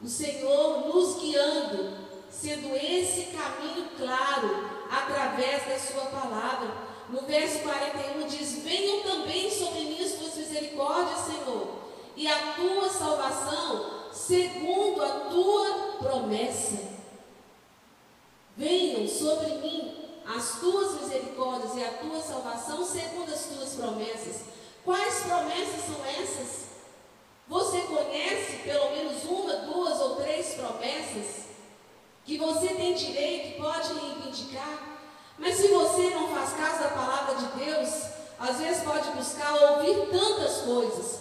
o 0.03 0.09
Senhor 0.09 0.87
nos 0.87 1.21
guiando, 1.21 1.97
sendo 2.31 2.75
esse 2.77 3.35
caminho 3.37 3.89
claro 3.97 4.69
através 4.91 5.67
da 5.67 5.79
Sua 5.79 6.07
palavra. 6.07 6.89
No 7.09 7.23
verso 7.23 7.61
41 7.61 8.27
diz: 8.29 8.63
Venham 8.63 9.03
também 9.03 9.51
sobre 9.51 9.81
mim 9.81 10.05
as 10.05 10.13
tuas 10.13 10.37
misericórdias, 10.37 11.21
Senhor, 11.21 11.69
e 12.17 12.29
a 12.29 12.53
tua 12.55 12.89
salvação, 12.89 14.11
segundo 14.13 15.03
a 15.03 15.09
tua 15.31 15.97
promessa. 15.99 16.79
Venham 18.57 19.09
sobre 19.09 19.55
mim 19.59 19.95
as 20.27 20.61
tuas 20.61 21.01
misericórdias 21.01 21.77
e 21.77 21.85
a 21.85 21.93
tua 21.93 22.21
salvação, 22.21 22.85
segundo 22.85 23.33
as 23.33 23.47
tuas 23.47 23.75
promessas. 23.75 24.43
Quais 24.85 25.21
promessas 25.21 25.85
são 25.87 26.07
essas? 26.07 26.68
Você 27.49 27.81
conhece 27.81 28.59
pelo 28.65 28.91
menos 28.91 29.25
uma, 29.25 29.55
duas 29.55 29.99
ou 30.01 30.17
três 30.17 30.55
promessas 30.55 31.47
que 32.27 32.37
você 32.37 32.69
tem 32.69 32.95
direito 32.95 33.63
pode 33.63 33.89
reivindicar? 33.95 34.99
Mas 35.39 35.55
se 35.57 35.69
você 35.69 36.11
não 36.11 36.29
faz 36.29 36.53
caso 36.53 36.83
da 36.83 36.89
palavra 36.91 37.37
de 37.37 37.65
Deus, 37.65 37.89
às 38.39 38.59
vezes 38.59 38.83
pode 38.83 39.09
buscar 39.13 39.55
ouvir 39.55 40.11
tantas 40.11 40.59
coisas. 40.59 41.21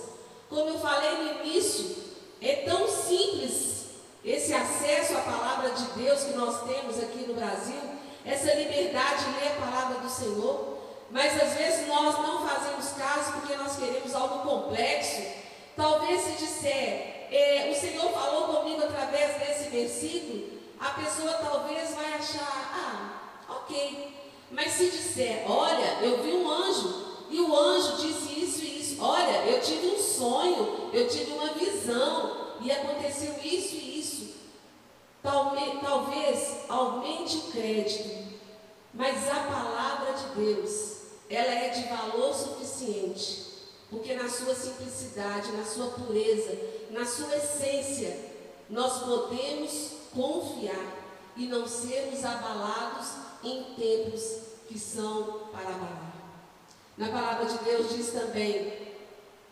Como 0.49 0.69
eu 0.69 0.79
falei 0.79 1.11
no 1.11 1.45
início, 1.45 1.95
é 2.41 2.57
tão 2.67 2.87
simples 2.89 3.85
esse 4.25 4.53
acesso 4.53 5.17
à 5.17 5.21
palavra 5.21 5.69
de 5.69 5.85
Deus 6.01 6.23
que 6.23 6.33
nós 6.33 6.63
temos 6.63 6.97
aqui 6.99 7.25
no 7.25 7.35
Brasil, 7.35 7.79
essa 8.25 8.53
liberdade 8.53 9.23
de 9.23 9.39
ler 9.39 9.53
a 9.53 9.65
palavra 9.65 9.99
do 9.99 10.09
Senhor. 10.09 10.77
Mas 11.09 11.41
às 11.41 11.53
vezes 11.53 11.87
nós 11.87 12.17
não 12.17 12.45
fazemos 12.45 12.89
caso 12.97 13.31
porque 13.33 13.55
nós 13.55 13.77
queremos 13.77 14.13
algo 14.13 14.39
complexo. 14.39 15.46
Talvez 15.77 16.21
se 16.21 16.31
disser, 16.31 17.27
é, 17.31 17.71
o 17.71 17.79
Senhor 17.79 18.11
falou 18.11 18.61
comigo 18.61 18.83
através 18.83 19.37
desse 19.37 19.69
versículo, 19.69 20.57
a 20.79 20.89
pessoa 20.89 21.33
talvez 21.33 21.93
vai 21.93 22.15
achar, 22.15 22.73
ah, 22.73 23.53
ok. 23.53 24.11
Mas 24.49 24.71
se 24.73 24.89
disser, 24.89 25.43
olha, 25.49 25.99
eu 26.01 26.23
vi 26.23 26.31
um 26.33 26.49
anjo 26.49 27.27
e 27.29 27.39
o 27.39 27.55
anjo 27.55 27.97
disse 27.97 28.43
isso 28.43 28.61
e 28.63 28.81
isso, 28.81 29.03
olha, 29.03 29.45
eu 29.45 29.61
tive 29.61 29.87
um 29.87 29.99
sonho, 29.99 30.89
eu 30.91 31.07
tive 31.07 31.31
uma 31.33 31.53
visão 31.53 32.55
e 32.59 32.71
aconteceu 32.71 33.35
isso 33.43 33.75
e 33.75 33.99
isso. 33.99 34.35
Talvez 35.21 36.65
aumente 36.69 37.37
o 37.37 37.41
crédito, 37.51 38.09
mas 38.93 39.29
a 39.29 39.35
palavra 39.35 40.13
de 40.13 40.41
Deus, 40.41 40.97
ela 41.29 41.53
é 41.53 41.69
de 41.69 41.83
valor 41.83 42.33
suficiente, 42.33 43.46
porque 43.89 44.13
na 44.13 44.29
sua 44.29 44.53
simplicidade, 44.53 45.51
na 45.53 45.63
sua 45.63 45.87
pureza, 45.87 46.57
na 46.91 47.05
sua 47.05 47.35
essência, 47.35 48.17
nós 48.69 49.03
podemos 49.03 49.91
confiar 50.13 50.97
e 51.35 51.45
não 51.45 51.67
sermos 51.67 52.25
abalados 52.25 53.07
em 53.43 53.63
tempos 53.75 54.39
que 54.67 54.77
são 54.77 55.49
para 55.51 55.69
abalar. 55.69 56.13
Na 56.97 57.09
palavra 57.09 57.45
de 57.45 57.57
Deus 57.59 57.95
diz 57.95 58.11
também, 58.11 58.73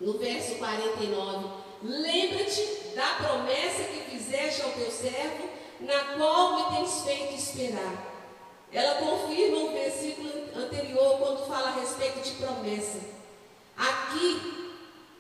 no 0.02 0.18
verso 0.18 0.56
49, 0.56 1.48
lembra-te 1.84 2.66
da 2.96 3.16
promessa 3.16 3.84
que 3.84 4.12
fizeste 4.12 4.64
ao 4.64 4.72
teu 4.72 4.92
servo, 4.92 5.50
na 5.80 6.16
qual 6.18 6.56
me 6.56 6.78
tens 6.78 7.02
feito 7.04 7.36
esperar. 7.36 8.14
Ela 8.74 8.96
confirma 8.96 9.60
o 9.60 9.72
versículo 9.72 10.30
anterior, 10.56 11.20
quando 11.20 11.48
fala 11.48 11.70
a 11.70 11.80
respeito 11.80 12.20
de 12.22 12.32
promessa. 12.32 13.15
Aqui, 13.78 14.74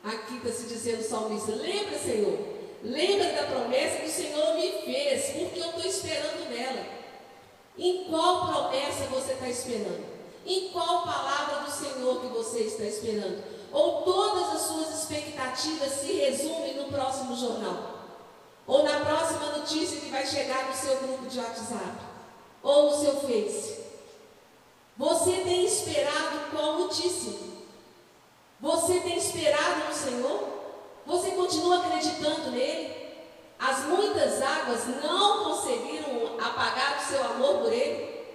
aqui 0.04 0.38
está 0.38 0.50
se 0.50 0.68
dizendo 0.68 1.02
o 1.02 1.04
salmista, 1.04 1.52
lembra, 1.52 1.98
Senhor, 1.98 2.38
lembra 2.84 3.34
da 3.34 3.44
promessa 3.44 3.98
que 3.98 4.08
o 4.08 4.12
Senhor 4.12 4.56
me 4.56 4.72
fez, 4.84 5.26
porque 5.32 5.60
eu 5.60 5.68
estou 5.68 5.86
esperando 5.86 6.50
nela. 6.50 6.86
Em 7.78 8.06
qual 8.06 8.48
promessa 8.48 9.06
você 9.06 9.34
está 9.34 9.50
esperando? 9.50 10.06
Em 10.46 10.70
qual 10.70 11.04
palavra 11.04 11.66
do 11.66 11.72
Senhor 11.72 12.22
que 12.22 12.28
você 12.28 12.60
está 12.60 12.84
esperando? 12.86 13.44
Ou 13.72 14.04
todas 14.04 14.56
as 14.56 14.62
suas 14.62 15.02
expectativas 15.02 15.92
se 15.92 16.14
resumem 16.14 16.76
no 16.76 16.86
próximo 16.86 17.36
jornal? 17.36 17.96
Ou 18.68 18.84
na 18.84 19.02
próxima 19.02 19.58
notícia 19.58 20.00
que 20.00 20.10
vai 20.10 20.26
chegar 20.26 20.68
no 20.68 20.76
seu 20.76 20.98
grupo 20.98 21.26
de 21.26 21.40
WhatsApp? 21.40 21.98
Ou 22.64 22.92
no 22.92 22.98
seu 22.98 23.20
Face? 23.22 23.86
Você 24.98 25.32
tem 25.42 25.66
esperado 25.66 26.52
qual 26.52 26.80
notícia? 26.80 27.34
Você 28.62 29.00
tem 29.02 29.18
esperado 29.18 29.88
no 29.90 29.94
Senhor? 29.94 30.48
Você 31.06 31.32
continua 31.46 31.78
acreditando 31.78 32.52
nele? 32.52 33.06
As 33.60 33.86
muitas 33.86 34.42
águas 34.42 34.88
não 35.04 35.44
conseguiram 35.44 36.38
apagar 36.40 36.98
o 36.98 37.08
seu 37.08 37.24
amor 37.24 37.62
por 37.62 37.72
ele? 37.72 38.26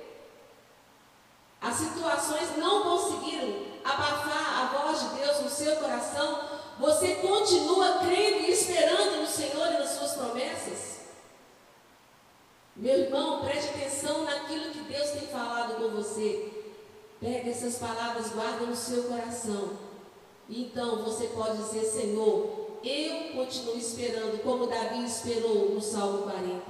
As 1.61 1.75
situações 1.75 2.57
não 2.57 2.83
conseguiram 2.83 3.67
abafar 3.85 4.61
a 4.61 4.79
voz 4.79 5.01
de 5.01 5.21
Deus 5.21 5.41
no 5.41 5.51
seu 5.51 5.77
coração. 5.77 6.41
Você 6.79 7.17
continua 7.17 7.99
crendo 7.99 8.47
e 8.47 8.53
esperando 8.53 9.21
no 9.21 9.27
Senhor 9.27 9.67
e 9.73 9.79
nas 9.79 9.91
suas 9.91 10.13
promessas? 10.13 11.01
Meu 12.77 12.97
irmão, 12.97 13.45
preste 13.45 13.71
atenção 13.71 14.25
naquilo 14.25 14.71
que 14.71 14.81
Deus 14.81 15.11
tem 15.11 15.27
falado 15.27 15.75
com 15.75 15.89
você. 15.91 16.51
Pega 17.21 17.51
essas 17.51 17.77
palavras, 17.77 18.31
guarda 18.31 18.65
no 18.65 18.77
seu 18.77 19.03
coração. 19.03 19.91
Então 20.49 21.05
você 21.05 21.27
pode 21.27 21.59
dizer, 21.59 21.85
Senhor, 21.85 22.60
eu 22.83 23.35
continuo 23.35 23.76
esperando, 23.76 24.43
como 24.43 24.66
Davi 24.66 25.05
esperou 25.05 25.70
no 25.70 25.81
Salmo 25.81 26.22
40. 26.22 26.62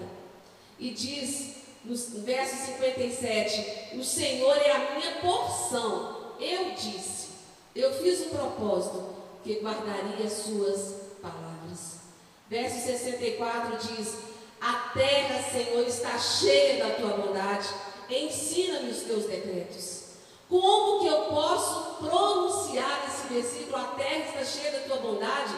E 0.78 0.90
diz 0.90 1.56
no 1.84 1.96
verso 2.22 2.66
57, 2.66 3.96
o 3.96 4.04
Senhor 4.04 4.56
é 4.56 4.72
a 4.72 4.94
minha 4.94 5.12
porção. 5.20 6.34
Eu 6.38 6.72
disse, 6.72 7.28
eu 7.74 7.92
fiz 8.02 8.20
um 8.26 8.30
propósito, 8.30 9.14
que 9.42 9.60
guardaria 9.60 10.26
as 10.26 10.32
suas 10.32 10.94
palavras. 11.22 12.00
Verso 12.48 12.84
64 12.84 13.78
diz: 13.78 14.16
A 14.60 14.90
terra, 14.92 15.42
Senhor, 15.50 15.86
está 15.86 16.18
cheia 16.18 16.84
da 16.84 16.94
tua 16.96 17.16
bondade, 17.16 17.68
ensina-me 18.10 18.90
os 18.90 19.02
teus 19.02 19.24
decretos. 19.24 20.00
Como 20.48 21.00
que 21.00 21.06
eu 21.06 21.22
posso 21.26 22.04
pronunciar 22.04 23.06
esse 23.06 23.32
versículo? 23.32 23.76
A 23.76 23.84
terra 23.96 24.24
está 24.26 24.44
cheia 24.44 24.72
da 24.72 24.80
tua 24.80 24.96
bondade, 24.96 25.54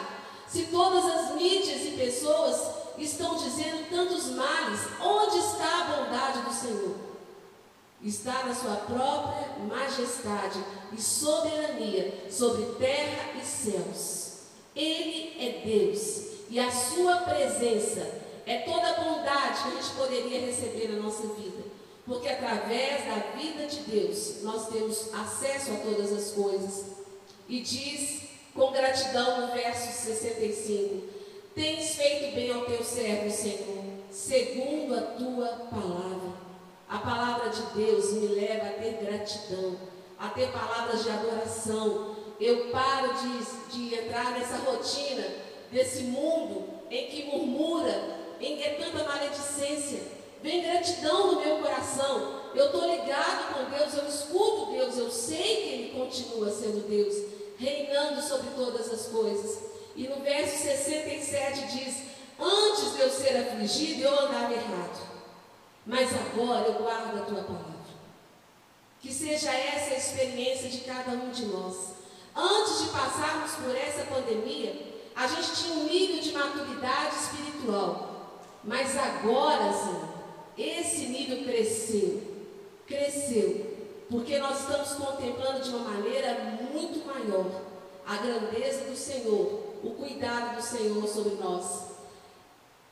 se 0.53 0.67
todas 0.67 1.03
as 1.03 1.35
mídias 1.35 1.81
e 1.83 1.97
pessoas 1.97 2.61
estão 2.99 3.35
dizendo 3.35 3.89
tantos 3.89 4.27
males, 4.27 4.81
onde 5.01 5.39
está 5.39 5.81
a 5.81 5.83
bondade 5.85 6.41
do 6.41 6.53
Senhor? 6.53 6.95
Está 8.03 8.43
na 8.43 8.53
sua 8.53 8.75
própria 8.75 9.57
majestade 9.67 10.63
e 10.95 11.01
soberania 11.01 12.29
sobre 12.29 12.65
terra 12.75 13.31
e 13.35 13.43
céus. 13.43 14.33
Ele 14.75 15.35
é 15.39 15.63
Deus 15.65 16.21
e 16.51 16.59
a 16.59 16.71
sua 16.71 17.17
presença 17.17 18.21
é 18.45 18.59
toda 18.59 18.89
a 18.89 19.01
bondade 19.01 19.63
que 19.63 19.69
a 19.69 19.81
gente 19.81 19.95
poderia 19.95 20.45
receber 20.45 20.89
na 20.89 21.01
nossa 21.01 21.25
vida. 21.29 21.63
Porque 22.05 22.29
através 22.29 23.05
da 23.05 23.37
vida 23.37 23.65
de 23.65 23.79
Deus 23.89 24.43
nós 24.43 24.67
temos 24.67 25.11
acesso 25.15 25.71
a 25.71 25.77
todas 25.77 26.11
as 26.11 26.31
coisas. 26.33 26.85
E 27.47 27.61
diz 27.61 28.32
com 28.53 28.71
gratidão 28.71 29.41
no 29.41 29.53
verso 29.53 29.91
65: 29.91 31.03
Tens 31.55 31.95
feito 31.95 32.35
bem 32.35 32.51
ao 32.51 32.65
teu 32.65 32.83
servo, 32.83 33.29
Senhor, 33.29 33.83
segundo 34.11 34.95
a 34.95 35.01
tua 35.01 35.47
palavra. 35.69 36.33
A 36.89 36.99
palavra 36.99 37.49
de 37.49 37.61
Deus 37.75 38.13
me 38.13 38.27
leva 38.27 38.67
a 38.67 38.73
ter 38.73 39.03
gratidão, 39.03 39.77
a 40.19 40.29
ter 40.29 40.51
palavras 40.51 41.03
de 41.03 41.09
adoração. 41.09 42.15
Eu 42.39 42.69
paro 42.69 43.13
de, 43.13 43.71
de 43.75 43.95
entrar 43.95 44.31
nessa 44.31 44.57
rotina, 44.57 45.25
desse 45.71 46.03
mundo 46.03 46.65
em 46.89 47.07
que 47.07 47.23
murmura, 47.25 48.19
em 48.39 48.57
que 48.57 48.63
é 48.63 48.73
tanta 48.73 49.03
maledicência. 49.03 50.01
Vem 50.41 50.61
gratidão 50.61 51.33
no 51.33 51.41
meu 51.41 51.57
coração. 51.59 52.41
Eu 52.53 52.65
estou 52.65 52.91
ligado 52.91 53.53
com 53.53 53.75
Deus, 53.75 53.93
eu 53.95 54.07
escuto 54.07 54.71
Deus, 54.71 54.97
eu 54.97 55.09
sei 55.09 55.37
que 55.37 55.69
Ele 55.69 55.93
continua 55.97 56.51
sendo 56.51 56.87
Deus, 56.87 57.15
reinando 57.57 58.21
sobre 58.21 58.49
todas 58.51 58.91
as 58.91 59.07
coisas. 59.07 59.59
E 59.95 60.07
no 60.07 60.21
verso 60.21 60.63
67 60.63 61.77
diz: 61.77 62.03
Antes 62.39 62.93
de 62.93 62.99
eu 63.01 63.09
ser 63.09 63.37
afligido, 63.37 64.03
eu 64.03 64.19
andava 64.19 64.53
errado, 64.53 65.07
mas 65.85 66.09
agora 66.13 66.67
eu 66.67 66.73
guardo 66.73 67.17
a 67.17 67.25
tua 67.25 67.43
palavra. 67.43 67.73
Que 68.99 69.13
seja 69.13 69.51
essa 69.51 69.93
a 69.93 69.97
experiência 69.97 70.69
de 70.69 70.79
cada 70.79 71.11
um 71.11 71.29
de 71.29 71.45
nós. 71.45 71.93
Antes 72.35 72.83
de 72.83 72.89
passarmos 72.89 73.51
por 73.55 73.75
essa 73.75 74.05
pandemia, 74.05 74.93
a 75.15 75.27
gente 75.27 75.55
tinha 75.55 75.75
um 75.75 75.83
nível 75.83 76.19
de 76.19 76.31
maturidade 76.31 77.15
espiritual, 77.15 78.39
mas 78.63 78.97
agora, 78.97 79.71
sim, 79.71 80.13
esse 80.57 81.05
nível 81.07 81.43
cresceu. 81.43 82.33
Cresceu, 82.87 83.72
porque 84.13 84.37
nós 84.37 84.59
estamos 84.59 84.89
contemplando 84.89 85.63
de 85.63 85.69
uma 85.71 85.89
maneira 85.89 86.35
muito 86.71 87.03
maior 87.03 87.47
a 88.05 88.17
grandeza 88.17 88.85
do 88.85 88.95
Senhor 88.95 89.63
o 89.83 89.89
cuidado 89.89 90.55
do 90.55 90.61
Senhor 90.61 91.07
sobre 91.07 91.33
nós. 91.43 91.85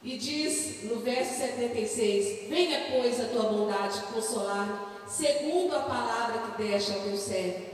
E 0.02 0.18
diz 0.18 0.84
no 0.86 1.00
verso 1.02 1.36
76: 1.36 2.50
Venha, 2.50 2.88
pois, 2.92 3.22
a 3.22 3.26
tua 3.26 3.44
bondade 3.44 4.02
consolar, 4.12 5.04
segundo 5.08 5.76
a 5.76 5.82
palavra 5.82 6.40
que 6.40 6.64
deste 6.64 6.92
ao 6.92 7.02
teu 7.02 7.16
servo. 7.16 7.66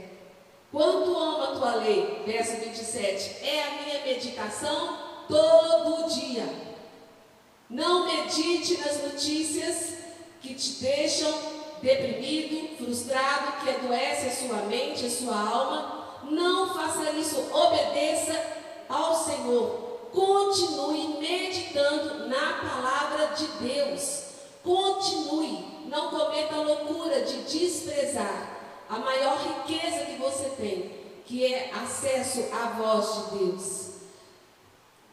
Quanto 0.70 1.16
amo 1.16 1.42
a 1.42 1.56
tua 1.56 1.74
lei, 1.76 2.22
verso 2.26 2.52
27, 2.56 3.46
é 3.46 3.62
a 3.62 3.82
minha 3.82 4.04
meditação 4.04 4.98
todo 5.26 6.06
dia. 6.10 6.46
Não 7.70 8.04
medite 8.04 8.78
nas 8.78 9.02
notícias 9.04 9.94
que 10.42 10.54
te 10.54 10.82
deixam 10.82 11.57
deprimido, 11.82 12.76
frustrado, 12.76 13.64
que 13.64 13.70
adoece 13.70 14.26
a 14.26 14.30
sua 14.30 14.62
mente, 14.62 15.06
a 15.06 15.10
sua 15.10 15.36
alma. 15.36 16.20
Não 16.30 16.74
faça 16.74 17.10
isso, 17.12 17.40
obedeça 17.52 18.34
ao 18.88 19.14
Senhor. 19.14 19.88
Continue 20.12 21.18
meditando 21.20 22.28
na 22.28 22.54
palavra 22.54 23.34
de 23.34 23.46
Deus. 23.68 24.24
Continue. 24.62 25.78
Não 25.86 26.10
cometa 26.10 26.54
a 26.54 26.62
loucura 26.62 27.22
de 27.22 27.42
desprezar 27.42 28.58
a 28.88 28.98
maior 28.98 29.38
riqueza 29.38 30.06
que 30.06 30.16
você 30.16 30.50
tem, 30.50 30.98
que 31.26 31.44
é 31.52 31.70
acesso 31.72 32.44
à 32.52 32.70
voz 32.70 33.30
de 33.30 33.38
Deus. 33.38 33.88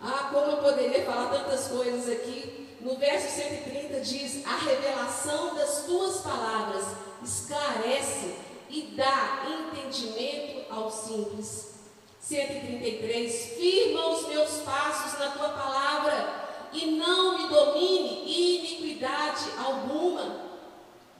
Ah, 0.02 0.30
como 0.32 0.52
eu 0.52 0.58
poderia 0.58 1.04
falar 1.04 1.30
tantas 1.30 1.68
coisas 1.68 2.10
aqui. 2.10 2.65
No 2.86 2.98
verso 2.98 3.36
130 3.36 4.00
diz: 4.02 4.46
A 4.46 4.58
revelação 4.58 5.56
das 5.56 5.86
tuas 5.86 6.22
palavras 6.22 6.86
esclarece 7.24 8.36
e 8.70 8.94
dá 8.96 9.44
entendimento 9.74 10.72
aos 10.72 10.94
simples. 10.94 11.74
133, 12.20 13.58
firma 13.58 14.10
os 14.10 14.28
meus 14.28 14.52
passos 14.58 15.20
na 15.20 15.32
tua 15.32 15.50
palavra 15.50 16.70
e 16.74 16.92
não 16.92 17.40
me 17.40 17.50
domine 17.50 18.60
iniquidade 18.60 19.46
alguma. 19.58 20.46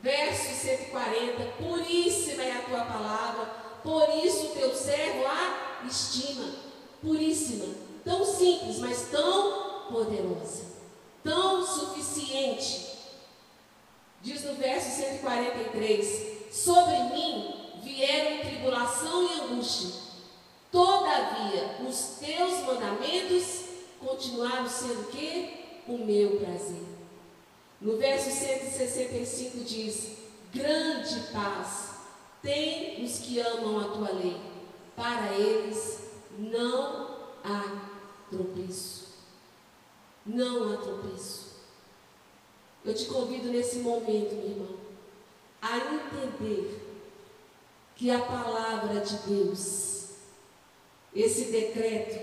Verso 0.04 0.54
140, 0.54 1.46
puríssima 1.58 2.44
é 2.44 2.52
a 2.52 2.62
tua 2.62 2.86
palavra, 2.86 3.46
por 3.82 4.08
isso 4.24 4.46
o 4.46 4.50
teu 4.50 4.76
servo 4.76 5.26
a 5.26 5.84
estima. 5.88 6.46
Puríssima, 7.02 7.74
tão 8.04 8.24
simples, 8.24 8.78
mas 8.78 9.10
tão 9.10 9.88
poderosa, 9.92 10.75
tão 11.26 11.68
suficiente. 11.68 12.86
Diz 14.22 14.46
no 14.46 14.54
verso 14.54 15.02
143: 15.02 16.54
Sobre 16.56 16.98
mim 17.14 17.82
vieram 17.84 18.40
tribulação 18.40 19.24
e 19.24 19.42
angústia 19.42 20.06
Todavia, 20.76 21.78
os 21.88 22.18
teus 22.20 22.66
mandamentos 22.66 23.62
continuaram 23.98 24.68
sendo 24.68 25.08
o 25.88 25.98
meu 26.00 26.38
prazer. 26.38 26.84
No 27.80 27.96
verso 27.96 28.30
165 28.30 29.60
diz: 29.60 30.18
Grande 30.54 31.32
paz 31.32 31.92
tem 32.42 33.06
os 33.06 33.20
que 33.20 33.40
amam 33.40 33.80
a 33.80 33.84
tua 33.86 34.12
lei. 34.12 34.36
Para 34.98 35.32
eles 35.34 36.10
não 36.38 37.20
há 37.42 37.90
tropeço. 38.30 39.05
Não 40.26 40.74
há 40.74 40.78
tropeço. 40.78 41.56
Eu 42.84 42.94
te 42.94 43.06
convido 43.06 43.50
nesse 43.50 43.78
momento, 43.78 44.36
meu 44.36 44.50
irmão, 44.50 44.76
a 45.62 45.78
entender 45.78 46.82
que 47.96 48.12
a 48.12 48.20
palavra 48.20 49.00
de 49.02 49.16
Deus 49.28 49.96
esse 51.16 51.46
decreto, 51.46 52.20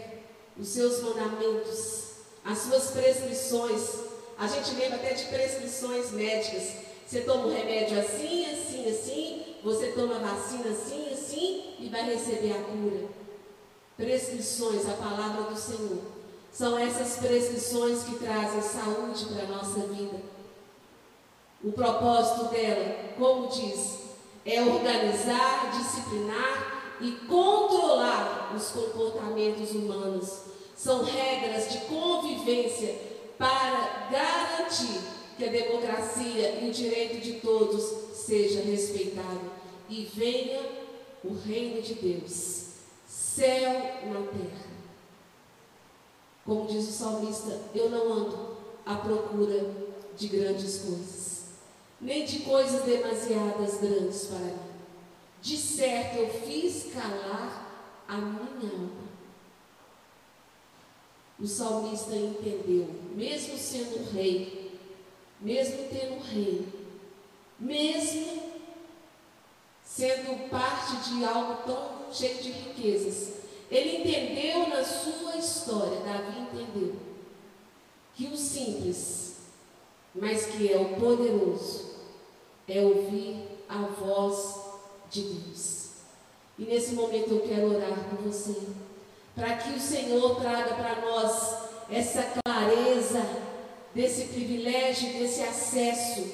os 0.58 0.68
seus 0.68 1.02
mandamentos, 1.02 2.10
as 2.44 2.58
suas 2.58 2.90
prescrições. 2.90 4.02
A 4.38 4.46
gente 4.46 4.74
lembra 4.74 4.96
até 4.96 5.14
de 5.14 5.24
prescrições 5.26 6.10
médicas. 6.10 6.82
Você 7.06 7.22
toma 7.22 7.46
um 7.46 7.54
remédio 7.54 7.98
assim, 7.98 8.44
assim, 8.46 8.90
assim, 8.90 9.56
você 9.64 9.88
toma 9.92 10.18
vacina 10.18 10.70
assim, 10.70 11.10
assim 11.12 11.74
e 11.78 11.88
vai 11.88 12.04
receber 12.04 12.52
a 12.52 12.62
cura. 12.64 13.08
Prescrições, 13.96 14.88
a 14.88 14.94
palavra 14.94 15.44
do 15.44 15.58
Senhor. 15.58 16.11
São 16.52 16.78
essas 16.78 17.16
prescrições 17.16 18.02
que 18.02 18.16
trazem 18.16 18.60
saúde 18.60 19.24
para 19.26 19.44
a 19.44 19.56
nossa 19.56 19.80
vida. 19.86 20.18
O 21.64 21.72
propósito 21.72 22.50
dela, 22.50 23.14
como 23.16 23.48
diz, 23.48 24.00
é 24.44 24.60
organizar, 24.60 25.70
disciplinar 25.70 26.96
e 27.00 27.12
controlar 27.26 28.52
os 28.54 28.68
comportamentos 28.70 29.70
humanos. 29.70 30.42
São 30.76 31.04
regras 31.04 31.72
de 31.72 31.78
convivência 31.86 32.96
para 33.38 34.08
garantir 34.10 35.00
que 35.38 35.44
a 35.44 35.50
democracia 35.50 36.60
e 36.60 36.68
o 36.68 36.72
direito 36.72 37.20
de 37.20 37.34
todos 37.34 37.82
seja 38.14 38.60
respeitado 38.60 39.50
e 39.88 40.04
venha 40.14 40.60
o 41.24 41.34
reino 41.34 41.80
de 41.80 41.94
Deus, 41.94 42.66
céu 43.06 43.72
na 44.06 44.20
terra. 44.26 44.71
Como 46.44 46.66
diz 46.66 46.88
o 46.88 46.92
salmista, 46.92 47.60
eu 47.74 47.88
não 47.88 48.12
ando 48.12 48.56
à 48.84 48.96
procura 48.96 49.64
de 50.16 50.28
grandes 50.28 50.78
coisas, 50.78 51.44
nem 52.00 52.24
de 52.24 52.40
coisas 52.40 52.82
demasiadas 52.82 53.80
grandes 53.80 54.26
para 54.26 54.38
mim. 54.38 54.58
De 55.40 55.56
certo 55.56 56.16
eu 56.18 56.28
fiz 56.28 56.92
calar 56.92 58.02
a 58.08 58.16
minha 58.16 58.72
alma. 58.72 59.02
O 61.38 61.46
salmista 61.46 62.14
entendeu, 62.14 62.88
mesmo 63.14 63.56
sendo 63.58 64.12
rei, 64.12 64.78
mesmo 65.40 65.88
tendo 65.90 66.22
rei, 66.22 66.68
mesmo 67.58 68.42
sendo 69.84 70.48
parte 70.48 71.10
de 71.10 71.24
algo 71.24 71.62
tão 71.64 72.12
cheio 72.12 72.42
de 72.42 72.50
riquezas, 72.52 73.41
Ele 73.72 73.96
entendeu 73.96 74.68
na 74.68 74.84
sua 74.84 75.34
história, 75.38 76.00
Davi 76.00 76.40
entendeu, 76.40 76.94
que 78.14 78.26
o 78.26 78.36
simples, 78.36 79.36
mas 80.14 80.44
que 80.44 80.70
é 80.70 80.76
o 80.76 81.00
poderoso, 81.00 81.92
é 82.68 82.82
ouvir 82.82 83.48
a 83.66 83.78
voz 83.78 84.56
de 85.10 85.22
Deus. 85.22 85.88
E 86.58 86.64
nesse 86.64 86.92
momento 86.92 87.30
eu 87.30 87.40
quero 87.40 87.74
orar 87.74 87.98
por 88.10 88.18
você, 88.18 88.60
para 89.34 89.56
que 89.56 89.70
o 89.70 89.80
Senhor 89.80 90.38
traga 90.38 90.74
para 90.74 91.00
nós 91.00 91.54
essa 91.90 92.24
clareza 92.44 93.24
desse 93.94 94.26
privilégio, 94.26 95.14
desse 95.14 95.40
acesso 95.40 96.30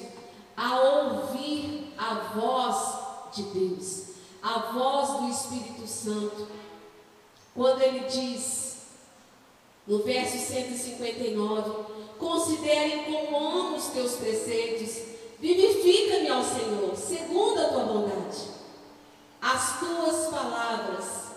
a 0.57 0.77
ouvir 0.81 1.93
a 1.97 2.15
voz 2.35 3.33
de 3.33 3.43
Deus, 3.43 4.07
a 4.43 4.73
voz 4.73 5.21
do 5.21 5.29
Espírito 5.29 5.87
Santo. 5.87 6.59
Quando 7.59 7.81
ele 7.81 8.07
diz, 8.07 8.77
no 9.85 10.01
verso 10.01 10.37
159, 10.37 11.93
considerem 12.17 13.03
como 13.03 13.37
amo 13.37 13.75
os 13.75 13.87
teus 13.87 14.13
preceitos, 14.13 15.03
vivifica-me 15.41 16.29
ao 16.29 16.41
Senhor, 16.41 16.95
segundo 16.95 17.59
a 17.59 17.67
tua 17.67 17.83
bondade. 17.83 18.43
As 19.41 19.77
tuas 19.77 20.27
palavras 20.27 21.31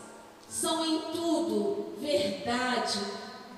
são 0.48 0.86
em 0.86 1.00
tudo 1.10 1.96
verdade, 1.98 3.00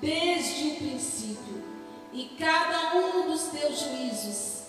desde 0.01 0.69
o 0.69 0.75
princípio, 0.77 1.63
e 2.11 2.35
cada 2.35 2.95
um 2.95 3.31
dos 3.31 3.43
teus 3.43 3.79
juízos 3.79 4.63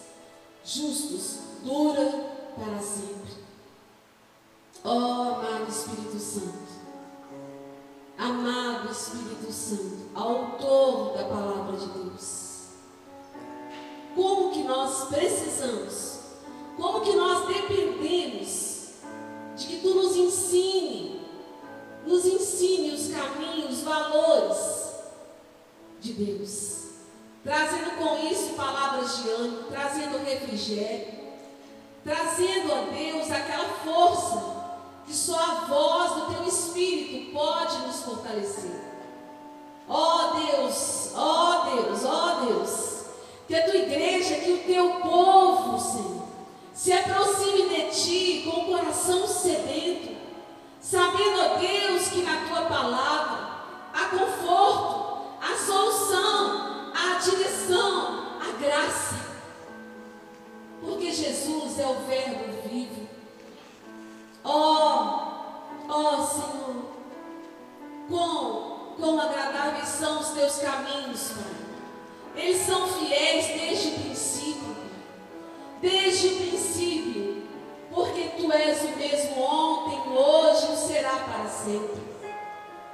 justos 0.63 1.39
dura 1.63 2.13
para 2.57 2.79
sempre. 2.79 3.43
Ó 4.85 4.93
oh, 4.93 5.35
amado 5.37 5.71
Espírito 5.71 6.19
Santo, 6.19 6.66
amado 8.19 8.91
Espírito 8.91 9.53
Santo, 9.53 10.11
autor 10.15 11.17
da 11.17 11.25
palavra 11.25 11.77
de 11.77 11.87
Deus, 11.87 12.69
como 14.15 14.53
que 14.53 14.63
nós 14.65 15.09
precisamos, 15.09 16.21
como 16.77 17.01
que 17.01 17.15
nós 17.15 17.47
dependemos 17.47 18.91
de 19.57 19.67
que 19.67 19.81
tu 19.81 19.95
nos 19.95 20.17
ensine, 20.17 21.21
nos 22.07 22.25
ensine 22.25 22.95
os 22.95 23.09
caminhos, 23.09 23.79
os 23.79 23.83
valores 23.83 24.87
de 26.01 26.13
Deus 26.13 26.77
trazendo 27.47 27.97
com 27.97 28.29
isso 28.29 28.55
palavras 28.55 29.23
de 29.23 29.31
ânimo, 29.31 29.63
trazendo 29.71 30.19
refrigério, 30.25 31.15
trazendo 32.03 32.73
a 32.73 32.81
Deus 32.91 33.31
aquela 33.31 33.69
força 33.69 34.56
que 35.07 35.15
só 35.15 35.39
a 35.39 35.55
voz 35.67 36.15
do 36.15 36.35
teu 36.35 36.49
Espírito 36.49 37.33
pode 37.33 37.79
nos 37.87 38.03
fortalecer. 38.03 38.81
Ó 39.89 40.33
oh 40.33 40.41
Deus, 40.41 41.13
ó 41.15 41.69
oh 41.69 41.77
Deus, 41.77 42.05
ó 42.05 42.43
oh 42.43 42.47
Deus, 42.47 43.05
que 43.47 43.55
a 43.55 43.65
tua 43.65 43.77
igreja, 43.77 44.35
que 44.35 44.51
o 44.51 44.65
teu 44.65 45.01
povo, 45.01 45.79
Senhor, 45.79 46.27
se 46.75 46.93
aproxime 46.93 47.69
de 47.69 47.91
ti 47.91 48.43
com 48.45 48.63
o 48.63 48.65
coração 48.67 49.29
sedento, 49.29 50.17
sabendo, 50.81 51.41
ó 51.41 51.57
Deus, 51.57 52.09
que 52.09 52.23
na 52.23 52.49
tua 52.49 52.63
palavra 52.63 53.47
há 53.95 54.05
conforto, 54.07 55.37
há 55.41 55.57
solução, 55.57 56.93
a 56.93 57.19
direção, 57.19 58.41
a 58.41 58.61
graça. 58.61 59.15
Porque 60.81 61.13
Jesus 61.13 61.79
é 61.79 61.87
o 61.87 61.95
Verbo 62.07 62.69
vivo. 62.69 63.06
Ó, 64.47 65.33
oh, 65.89 65.93
ó 65.93 66.15
oh, 66.15 66.27
Senhor, 66.27 66.85
quão, 68.09 68.95
quão 68.97 69.21
agradáveis 69.21 69.89
são 69.89 70.21
os 70.21 70.29
teus 70.29 70.59
caminhos, 70.59 71.33
Pai. 71.33 72.43
Eles 72.43 72.63
são 72.63 72.87
fiéis 72.87 73.47
desde 73.47 73.89
o 73.89 74.01
princípio. 74.01 74.77
Desde 75.81 76.27
o 76.29 76.37
princípio. 76.37 77.49
Porque 77.93 78.23
Tu 78.37 78.53
és 78.53 78.83
o 78.83 78.97
mesmo 78.97 79.43
ontem, 79.43 80.13
hoje 80.13 80.73
e 80.73 80.77
será 80.77 81.17
para 81.17 81.49
sempre. 81.49 82.07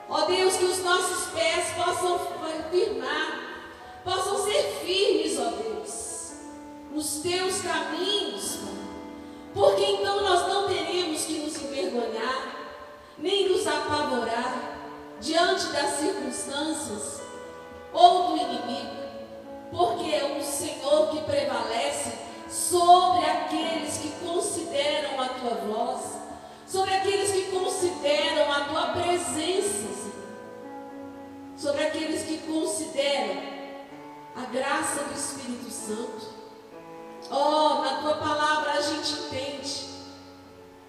Ó 0.08 0.22
Deus, 0.22 0.56
que 0.56 0.64
os 0.64 0.82
nossos 0.82 1.32
pés 1.32 1.66
possam 1.76 2.18
firmar 2.70 3.42
possam 4.04 4.44
ser 4.44 4.62
firmes, 4.84 5.38
ó 5.38 5.50
Deus, 5.50 6.32
nos 6.90 7.22
teus 7.22 7.62
caminhos, 7.62 8.56
porque 8.56 8.81
apavorar 13.92 14.78
diante 15.20 15.66
das 15.66 15.90
circunstâncias 15.98 17.20
ou 17.92 18.28
do 18.28 18.36
inimigo, 18.38 18.96
porque 19.70 20.14
é 20.14 20.38
o 20.38 20.42
Senhor 20.42 21.10
que 21.10 21.20
prevalece 21.22 22.12
sobre 22.48 23.24
aqueles 23.26 23.98
que 23.98 24.10
consideram 24.26 25.20
a 25.20 25.28
tua 25.28 25.54
voz, 25.56 26.00
sobre 26.66 26.94
aqueles 26.94 27.32
que 27.32 27.50
consideram 27.50 28.50
a 28.50 28.60
tua 28.64 28.86
presença, 28.92 29.82
sobre 31.56 31.84
aqueles 31.84 32.22
que 32.22 32.38
consideram 32.38 33.42
a 34.34 34.46
graça 34.46 35.04
do 35.04 35.14
Espírito 35.14 35.70
Santo. 35.70 36.32
Oh, 37.30 37.82
na 37.82 38.00
tua 38.00 38.14
palavra 38.16 38.72
a 38.72 38.80
gente 38.80 39.12
entende 39.12 39.86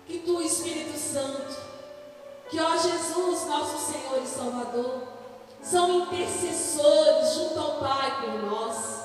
que 0.08 0.20
tu, 0.20 0.42
Espírito 0.42 0.98
Santo, 0.98 1.73
que 2.50 2.60
ó 2.60 2.78
Jesus, 2.78 3.48
nosso 3.48 3.92
Senhor 3.92 4.22
e 4.22 4.28
Salvador, 4.28 5.02
são 5.62 6.02
intercessores 6.02 7.34
junto 7.34 7.60
ao 7.60 7.72
Pai 7.76 8.22
por 8.22 8.44
nós. 8.44 9.04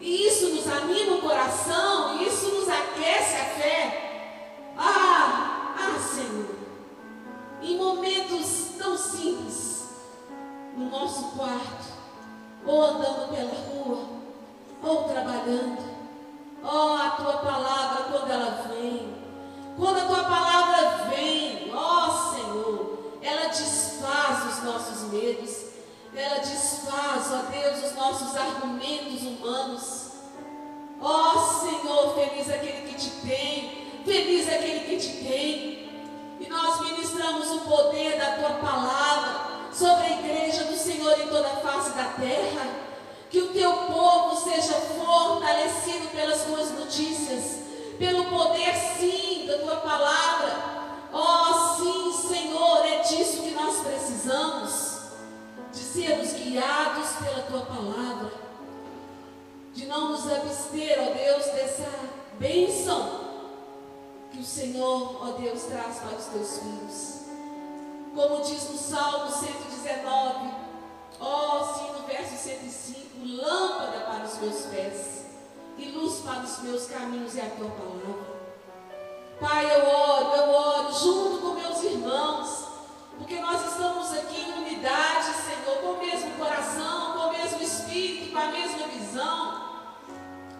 E 0.00 0.26
isso 0.26 0.48
nos 0.48 0.66
anima 0.66 1.16
o 1.16 1.20
coração, 1.20 2.22
isso 2.22 2.46
nos 2.54 2.68
aquece 2.68 3.36
a 3.36 3.44
fé. 3.44 4.72
Ah, 4.76 5.74
ah, 5.78 5.98
Senhor, 6.00 6.56
em 7.60 7.76
momentos 7.76 8.70
tão 8.78 8.96
simples, 8.96 9.90
no 10.74 10.88
nosso 10.88 11.36
quarto, 11.36 11.90
ou 12.66 12.82
andando 12.82 13.28
pela 13.28 13.52
rua, 13.52 14.08
ou 14.82 15.04
trabalhando. 15.04 15.90
Ó, 16.62 16.86
oh, 16.86 16.96
a 16.96 17.10
tua 17.10 17.32
palavra, 17.38 18.04
quando 18.10 18.30
ela 18.30 18.68
vem, 18.68 19.14
quando 19.76 19.98
a 19.98 20.06
tua 20.06 20.24
palavra 20.24 21.04
vem, 21.10 21.70
Senhor, 21.70 22.29
ela 23.22 23.48
desfaz 23.48 24.56
os 24.56 24.64
nossos 24.64 25.12
medos, 25.12 25.70
ela 26.14 26.38
desfaz, 26.38 27.26
ó 27.32 27.50
Deus, 27.50 27.84
os 27.84 27.94
nossos 27.94 28.36
argumentos 28.36 29.22
humanos. 29.22 30.10
Ó 31.00 31.38
Senhor, 31.60 32.14
feliz 32.14 32.50
aquele 32.50 32.88
que 32.88 32.94
te 32.94 33.10
tem, 33.26 34.02
feliz 34.04 34.48
aquele 34.48 34.80
que 34.80 34.96
te 34.96 35.24
tem. 35.24 35.90
E 36.40 36.48
nós 36.48 36.80
ministramos 36.80 37.50
o 37.50 37.60
poder 37.60 38.18
da 38.18 38.36
tua 38.36 38.50
palavra 38.58 39.70
sobre 39.72 40.06
a 40.06 40.18
igreja 40.18 40.64
do 40.64 40.76
Senhor 40.76 41.20
em 41.20 41.28
toda 41.28 41.46
a 41.46 41.56
face 41.56 41.90
da 41.90 42.04
terra. 42.04 42.90
Que 43.30 43.40
o 43.40 43.52
teu 43.52 43.72
povo 43.72 44.34
seja 44.36 44.74
fortalecido 44.74 46.08
pelas 46.08 46.42
tuas 46.42 46.72
notícias, 46.72 47.60
pelo 47.96 48.24
poder, 48.24 48.74
sim, 48.98 49.46
da 49.46 49.58
tua 49.58 49.76
palavra. 49.76 50.89
Oh, 51.12 51.76
sim, 51.76 52.28
Senhor, 52.28 52.86
é 52.86 52.98
disso 53.02 53.42
que 53.42 53.50
nós 53.50 53.80
precisamos, 53.80 55.00
de 55.72 55.78
sermos 55.78 56.32
guiados 56.32 57.08
pela 57.22 57.42
tua 57.42 57.62
palavra, 57.62 58.32
de 59.74 59.86
não 59.86 60.12
nos 60.12 60.30
abster, 60.30 60.98
ó 61.00 61.12
Deus, 61.12 61.46
dessa 61.46 61.88
bênção 62.38 63.20
que 64.30 64.38
o 64.38 64.44
Senhor, 64.44 65.18
ó 65.20 65.32
Deus, 65.32 65.62
traz 65.64 65.98
para 65.98 66.16
os 66.16 66.26
teus 66.26 66.58
filhos. 66.58 67.20
Como 68.14 68.42
diz 68.42 68.70
no 68.70 68.78
Salmo 68.78 69.32
119, 69.32 70.54
ó 71.20 71.60
oh, 71.60 71.74
sim, 71.74 71.92
no 71.92 72.06
verso 72.06 72.36
105, 72.36 73.00
lâmpada 73.24 74.00
para 74.00 74.24
os 74.24 74.38
meus 74.38 74.62
pés 74.66 75.24
e 75.76 75.88
luz 75.90 76.20
para 76.20 76.40
os 76.40 76.58
meus 76.60 76.86
caminhos 76.86 77.36
é 77.36 77.42
a 77.42 77.50
tua 77.50 77.70
palavra. 77.70 78.29
Pai, 79.40 79.74
eu 79.74 79.88
oro, 79.88 80.36
eu 80.36 80.50
oro 80.50 80.92
junto 80.92 81.38
com 81.38 81.54
meus 81.54 81.82
irmãos, 81.82 82.66
porque 83.18 83.40
nós 83.40 83.72
estamos 83.72 84.12
aqui 84.12 84.38
em 84.38 84.52
unidade, 84.62 85.32
Senhor, 85.32 85.78
com 85.80 85.92
o 85.92 85.98
mesmo 85.98 86.30
coração, 86.32 87.12
com 87.12 87.28
o 87.28 87.32
mesmo 87.32 87.62
espírito, 87.62 88.32
com 88.32 88.38
a 88.38 88.46
mesma 88.46 88.86
visão, 88.88 89.62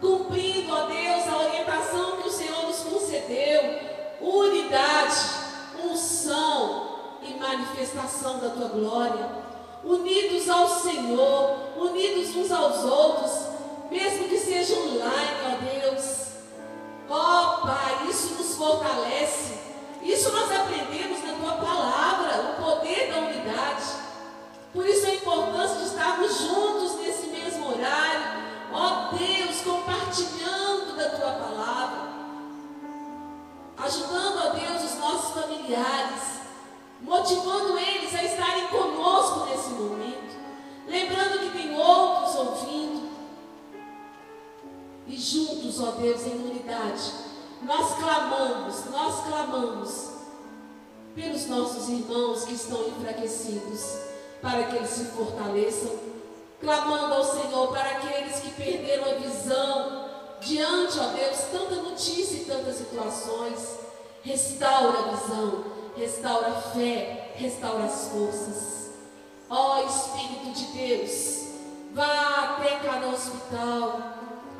cumprindo, 0.01 0.73
ó 0.73 0.87
Deus, 0.87 1.27
a 1.27 1.37
orientação 1.37 2.17
que 2.17 2.27
o 2.27 2.31
Senhor 2.31 2.65
nos 2.65 2.79
concedeu, 2.79 3.79
unidade, 4.19 5.15
unção, 5.83 6.91
e 7.21 7.35
manifestação 7.35 8.39
da 8.39 8.49
tua 8.49 8.67
glória, 8.69 9.29
unidos 9.83 10.49
ao 10.49 10.67
Senhor, 10.67 11.55
unidos 11.77 12.35
uns 12.35 12.51
aos 12.51 12.83
outros, 12.83 13.31
mesmo 13.91 14.27
que 14.27 14.39
seja 14.39 14.75
online, 14.75 15.37
ó 15.45 15.89
Deus. 15.89 16.21
Ó 17.09 17.50
fortalece. 18.61 19.57
Isso 20.03 20.31
nós 20.31 20.51
aprendemos 20.51 21.23
na 21.23 21.33
tua 21.33 21.53
palavra, 21.53 22.51
o 22.51 22.63
poder 22.63 23.11
da 23.11 23.19
unidade. 23.21 23.85
Por 24.71 24.85
isso 24.85 25.07
a 25.07 25.15
importância 25.15 25.77
de 25.77 25.85
estarmos 25.85 26.37
juntos 26.37 26.95
nesse 26.97 27.27
mesmo 27.27 27.71
horário. 27.71 28.41
Ó 28.71 29.15
Deus, 29.17 29.61
compartilhando 29.61 30.95
da 30.95 31.09
tua 31.09 31.31
palavra. 31.31 32.11
Ajudando, 33.77 34.37
ó 34.45 34.49
Deus, 34.51 34.83
os 34.83 34.99
nossos 34.99 35.41
familiares. 35.41 36.41
Motivando 37.01 37.79
eles 37.79 38.13
a 38.13 38.23
estarem 38.23 38.67
conosco 38.67 39.47
nesse 39.49 39.69
momento. 39.69 40.35
Lembrando 40.87 41.39
que 41.39 41.57
tem 41.57 41.75
outros 41.75 42.35
ouvindo. 42.35 43.09
E 45.07 45.17
juntos, 45.17 45.81
ó 45.81 45.91
Deus, 45.93 46.27
em 46.27 46.35
unidade 46.35 47.30
nós 47.63 47.95
clamamos, 47.95 48.85
nós 48.85 49.23
clamamos 49.25 50.11
pelos 51.15 51.47
nossos 51.47 51.89
irmãos 51.89 52.45
que 52.45 52.53
estão 52.53 52.87
enfraquecidos, 52.87 53.81
para 54.41 54.63
que 54.63 54.77
eles 54.77 54.89
se 54.89 55.05
fortaleçam, 55.05 55.91
clamando 56.59 57.13
ao 57.13 57.23
Senhor 57.23 57.67
para 57.71 57.89
aqueles 57.91 58.39
que 58.39 58.51
perderam 58.51 59.11
a 59.11 59.15
visão 59.15 60.09
diante, 60.39 60.99
ó 60.99 61.07
Deus, 61.07 61.39
tanta 61.51 61.75
notícia 61.75 62.37
e 62.37 62.45
tantas 62.45 62.77
situações. 62.77 63.79
Restaura 64.23 64.99
a 64.99 65.15
visão, 65.15 65.63
restaura 65.95 66.47
a 66.47 66.61
fé, 66.61 67.33
restaura 67.35 67.85
as 67.85 68.07
forças. 68.07 68.91
Ó 69.49 69.83
Espírito 69.83 70.51
de 70.51 70.65
Deus, 70.77 71.47
vá 71.93 72.57
até 72.57 72.79
cada 72.79 73.07
hospital, 73.07 74.10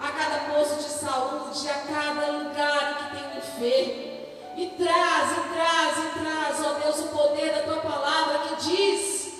a 0.01 0.11
cada 0.11 0.51
posto 0.51 0.77
de 0.77 0.89
saúde, 0.89 1.69
a 1.69 1.93
cada 1.93 2.31
lugar 2.31 2.97
que 2.97 3.15
tem 3.15 3.27
um 3.27 3.37
enfermo. 3.37 4.11
E 4.57 4.67
traz, 4.77 5.31
e 5.31 5.41
traz, 5.53 5.97
e 5.97 6.19
traz, 6.19 6.65
ó 6.65 6.73
Deus, 6.79 6.99
o 6.99 7.07
poder 7.09 7.53
da 7.53 7.63
tua 7.63 7.77
palavra 7.77 8.39
que 8.39 8.55
diz 8.69 9.31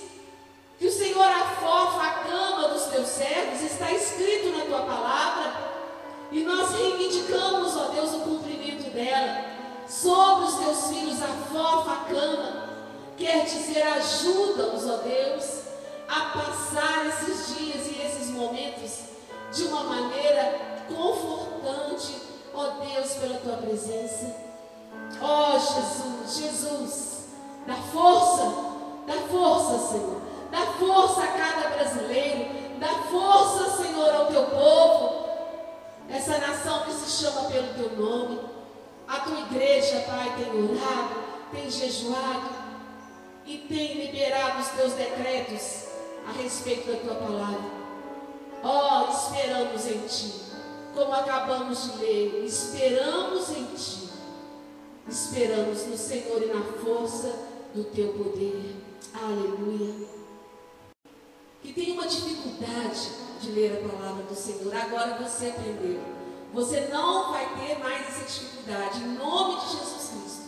que 0.78 0.88
o 0.88 0.92
Senhor 0.92 1.26
afofa 1.26 2.02
a 2.02 2.12
cama 2.24 2.70
dos 2.70 2.84
teus 2.86 3.08
servos, 3.08 3.62
está 3.62 3.92
escrito 3.92 4.58
na 4.58 4.66
tua 4.66 4.82
palavra. 4.82 5.72
E 6.32 6.44
nós 6.44 6.72
reivindicamos, 6.72 7.76
ó 7.76 7.90
Deus, 7.90 8.14
o 8.14 8.20
cumprimento 8.20 8.90
dela. 8.92 9.46
Sobre 9.88 10.46
os 10.46 10.56
teus 10.56 10.88
filhos, 10.88 11.22
afofa 11.22 11.92
a 11.92 12.14
cama. 12.14 12.70
Quer 13.18 13.46
dizer, 13.46 13.84
ajuda-os, 13.84 14.90
ó 14.90 14.98
Deus, 14.98 15.62
a 16.08 16.38
passar 16.38 17.06
esses 17.08 17.56
dias 17.58 17.88
e 17.88 18.02
esses 18.02 18.30
momentos 18.30 19.11
de 19.52 19.64
uma 19.64 19.84
maneira 19.84 20.60
confortante, 20.88 22.22
ó 22.54 22.70
Deus, 22.70 23.14
pela 23.14 23.40
tua 23.40 23.58
presença. 23.58 24.36
Ó 25.22 25.60
Jesus, 25.60 26.38
Jesus, 26.38 27.26
dá 27.68 27.76
força, 27.76 28.44
dá 29.08 29.14
força, 29.30 29.92
Senhor. 29.92 30.22
Dá 30.52 30.66
força 30.78 31.24
a 31.24 31.28
cada 31.28 31.70
brasileiro, 31.70 32.80
dá 32.80 32.90
força, 33.10 33.84
Senhor, 33.84 34.14
ao 34.14 34.26
teu 34.26 34.46
povo 34.48 35.22
essa 36.10 36.38
nação 36.40 36.84
que 36.84 36.94
se 36.94 37.24
chama 37.24 37.50
pelo 37.50 37.74
teu 37.74 37.98
nome. 37.98 38.40
A 39.08 39.20
tua 39.20 39.40
igreja, 39.40 40.06
Pai, 40.08 40.34
tem 40.38 40.50
orado, 40.50 41.16
tem 41.52 41.70
jejuado 41.70 42.50
e 43.46 43.58
tem 43.58 43.94
liberado 43.96 44.62
os 44.62 44.68
teus 44.70 44.94
decretos 44.94 45.88
a 46.28 46.32
respeito 46.42 46.92
da 46.92 46.98
tua 47.00 47.16
palavra. 47.16 47.81
Ó, 48.64 49.06
oh, 49.06 49.12
esperamos 49.12 49.88
em 49.88 50.08
ti, 50.08 50.34
como 50.94 51.14
acabamos 51.14 51.84
de 51.84 51.98
ler, 51.98 52.46
esperamos 52.46 53.50
em 53.50 53.66
ti. 53.66 54.10
Esperamos 55.08 55.88
no 55.88 55.98
Senhor 55.98 56.42
e 56.44 56.46
na 56.46 56.64
força 56.84 57.34
do 57.74 57.84
teu 57.86 58.14
poder. 58.14 58.76
Aleluia. 59.14 60.08
Que 61.62 61.74
tem 61.74 61.94
uma 61.94 62.08
dificuldade 62.08 63.10
de 63.42 63.52
ler 63.52 63.84
a 63.84 63.90
palavra 63.90 64.24
do 64.24 64.36
Senhor. 64.36 64.74
Agora 64.76 65.18
você 65.18 65.48
aprendeu. 65.48 66.00
Você 66.54 66.82
não 66.92 67.32
vai 67.32 67.48
ter 67.56 67.80
mais 67.80 68.08
essa 68.08 68.26
dificuldade. 68.26 69.00
Em 69.00 69.16
nome 69.16 69.60
de 69.62 69.72
Jesus 69.72 70.12
Cristo. 70.12 70.42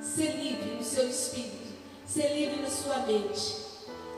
Ser 0.00 0.36
livre 0.36 0.76
no 0.76 0.84
seu 0.84 1.08
espírito. 1.08 1.74
Ser 2.06 2.28
livre 2.34 2.62
na 2.62 2.70
sua 2.70 2.98
mente. 2.98 3.56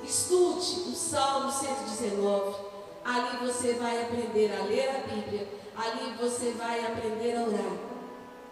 Estude 0.05 0.91
o 0.91 0.95
Salmo 0.95 1.51
119. 1.51 2.76
Ali 3.07 3.37
você 3.37 3.75
vai 3.75 4.03
aprender 4.03 4.53
a 4.53 4.65
ler 4.65 4.89
a 4.89 4.99
Bíblia. 5.07 5.47
Ali 5.77 6.13
você 6.19 6.51
vai 6.59 6.85
aprender 6.85 7.37
a 7.37 7.43
orar. 7.43 7.79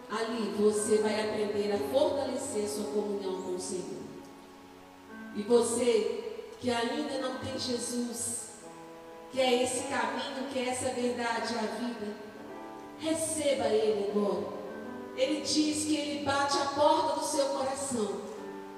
Ali 0.09 0.53
você 0.57 0.99
vai 0.99 1.27
aprender 1.27 1.73
a 1.73 1.91
fortalecer 1.91 2.65
sua 2.69 2.85
comunhão 2.85 3.41
com 3.41 3.55
o 3.55 3.59
Senhor. 3.59 4.05
E 5.35 5.41
você 5.43 6.21
que 6.61 6.71
ainda 6.71 7.17
não 7.17 7.37
tem 7.39 7.59
Jesus, 7.59 8.51
que 9.29 9.41
é 9.41 9.61
esse 9.61 9.87
caminho, 9.87 10.49
que 10.53 10.59
é 10.59 10.69
essa 10.69 10.89
verdade, 10.91 11.53
a 11.55 11.75
vida, 11.77 12.15
receba 12.97 13.65
Ele 13.65 14.09
agora. 14.09 14.55
Ele 15.17 15.41
diz 15.41 15.83
que 15.83 15.97
Ele 15.97 16.23
bate 16.23 16.57
a 16.57 16.65
porta 16.67 17.19
do 17.19 17.25
seu 17.25 17.45
coração 17.47 18.21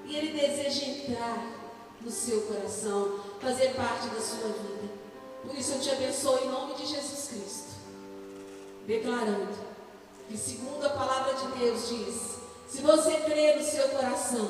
e 0.05 0.15
Ele 0.15 0.39
deseja 0.39 0.85
entrar 0.85 1.51
no 2.01 2.09
seu 2.09 2.41
coração, 2.41 3.19
fazer 3.39 3.75
parte 3.75 4.07
da 4.07 4.19
sua 4.19 4.47
vida. 4.47 4.96
Por 5.47 5.57
isso 5.57 5.73
eu 5.73 5.79
te 5.79 5.89
abençoo 5.91 6.39
em 6.43 6.49
nome 6.49 6.73
de 6.75 6.85
Jesus 6.85 7.29
Cristo, 7.29 7.69
declarando 8.85 9.57
que, 10.27 10.37
segundo 10.37 10.85
a 10.85 10.89
palavra 10.89 11.33
de 11.35 11.57
Deus 11.57 11.87
diz, 11.87 12.37
se 12.67 12.81
você 12.81 13.13
crer 13.21 13.55
no 13.55 13.63
seu 13.63 13.87
coração 13.89 14.49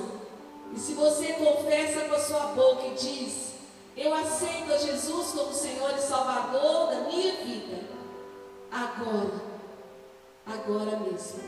e 0.74 0.80
se 0.80 0.94
você 0.96 1.34
confessa 1.34 2.10
com 2.10 2.16
a 2.16 2.20
sua 2.20 2.48
boca 2.48 2.88
e 2.88 2.96
diz, 2.96 3.52
eu 3.96 4.12
aceito 4.12 4.74
a 4.74 4.78
Jesus 4.78 5.28
como 5.34 5.54
Senhor 5.54 5.92
e 5.96 6.02
Salvador 6.02 6.88
da 6.88 7.02
minha 7.02 7.34
vida. 7.44 7.84
Agora, 8.72 9.42
agora 10.48 11.00
mesmo, 11.00 11.44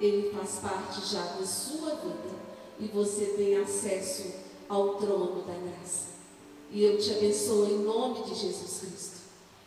Ele 0.00 0.32
faz 0.36 0.58
parte 0.60 1.06
já 1.06 1.22
da 1.22 1.46
sua 1.46 1.94
vida 1.94 2.36
e 2.80 2.86
você 2.88 3.26
tem 3.36 3.56
acesso 3.56 4.34
ao 4.68 4.96
trono 4.96 5.42
da 5.42 5.54
graça. 5.54 6.07
E 6.70 6.84
eu 6.84 6.98
te 6.98 7.10
abençoo 7.12 7.66
em 7.66 7.78
nome 7.78 8.22
de 8.24 8.34
Jesus 8.34 8.80
Cristo. 8.80 9.16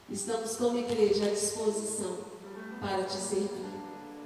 Estamos 0.10 0.56
como 0.58 0.78
igreja 0.78 1.26
à 1.26 1.30
disposição 1.30 2.18
para 2.80 3.04
te 3.04 3.18
servir. 3.18 3.72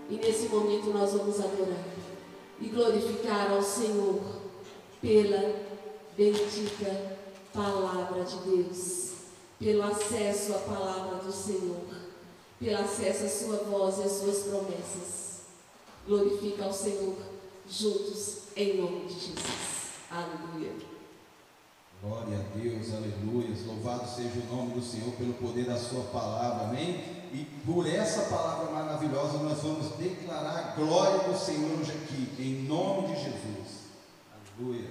E 0.09 0.15
nesse 0.15 0.47
momento 0.49 0.91
nós 0.91 1.13
vamos 1.13 1.39
adorar 1.39 1.85
e 2.59 2.67
glorificar 2.67 3.51
ao 3.51 3.61
Senhor 3.61 4.21
pela 5.01 5.55
bendita 6.17 7.17
palavra 7.53 8.23
de 8.23 8.37
Deus, 8.37 9.11
pelo 9.59 9.83
acesso 9.83 10.53
à 10.53 10.59
palavra 10.59 11.17
do 11.17 11.31
Senhor, 11.31 11.85
pelo 12.59 12.77
acesso 12.77 13.25
à 13.25 13.29
sua 13.29 13.57
voz 13.69 13.97
e 13.99 14.03
às 14.03 14.11
suas 14.11 14.43
promessas. 14.43 15.25
Glorifica 16.07 16.65
ao 16.65 16.73
Senhor 16.73 17.15
juntos 17.69 18.37
em 18.55 18.77
nome 18.77 19.05
de 19.05 19.13
Jesus. 19.13 19.35
Aleluia. 20.09 20.94
Glória 22.01 22.37
a 22.37 22.57
Deus, 22.57 22.93
aleluia. 22.93 23.55
Louvado 23.65 24.07
seja 24.07 24.39
o 24.39 24.55
nome 24.55 24.73
do 24.73 24.81
Senhor 24.81 25.11
pelo 25.13 25.33
poder 25.33 25.65
da 25.65 25.77
Sua 25.77 26.03
palavra, 26.05 26.67
amém? 26.67 27.03
E 27.33 27.45
por 27.65 27.87
essa 27.87 28.23
palavra 28.23 28.71
maravilhosa 28.71 29.39
nós 29.39 29.61
vamos 29.61 29.95
declarar 29.97 30.57
a 30.57 30.75
glória 30.75 31.19
do 31.29 31.37
Senhor 31.37 31.79
hoje 31.79 31.91
aqui, 31.91 32.29
em 32.39 32.63
nome 32.67 33.07
de 33.07 33.15
Jesus. 33.15 33.85
Aleluia. 34.57 34.89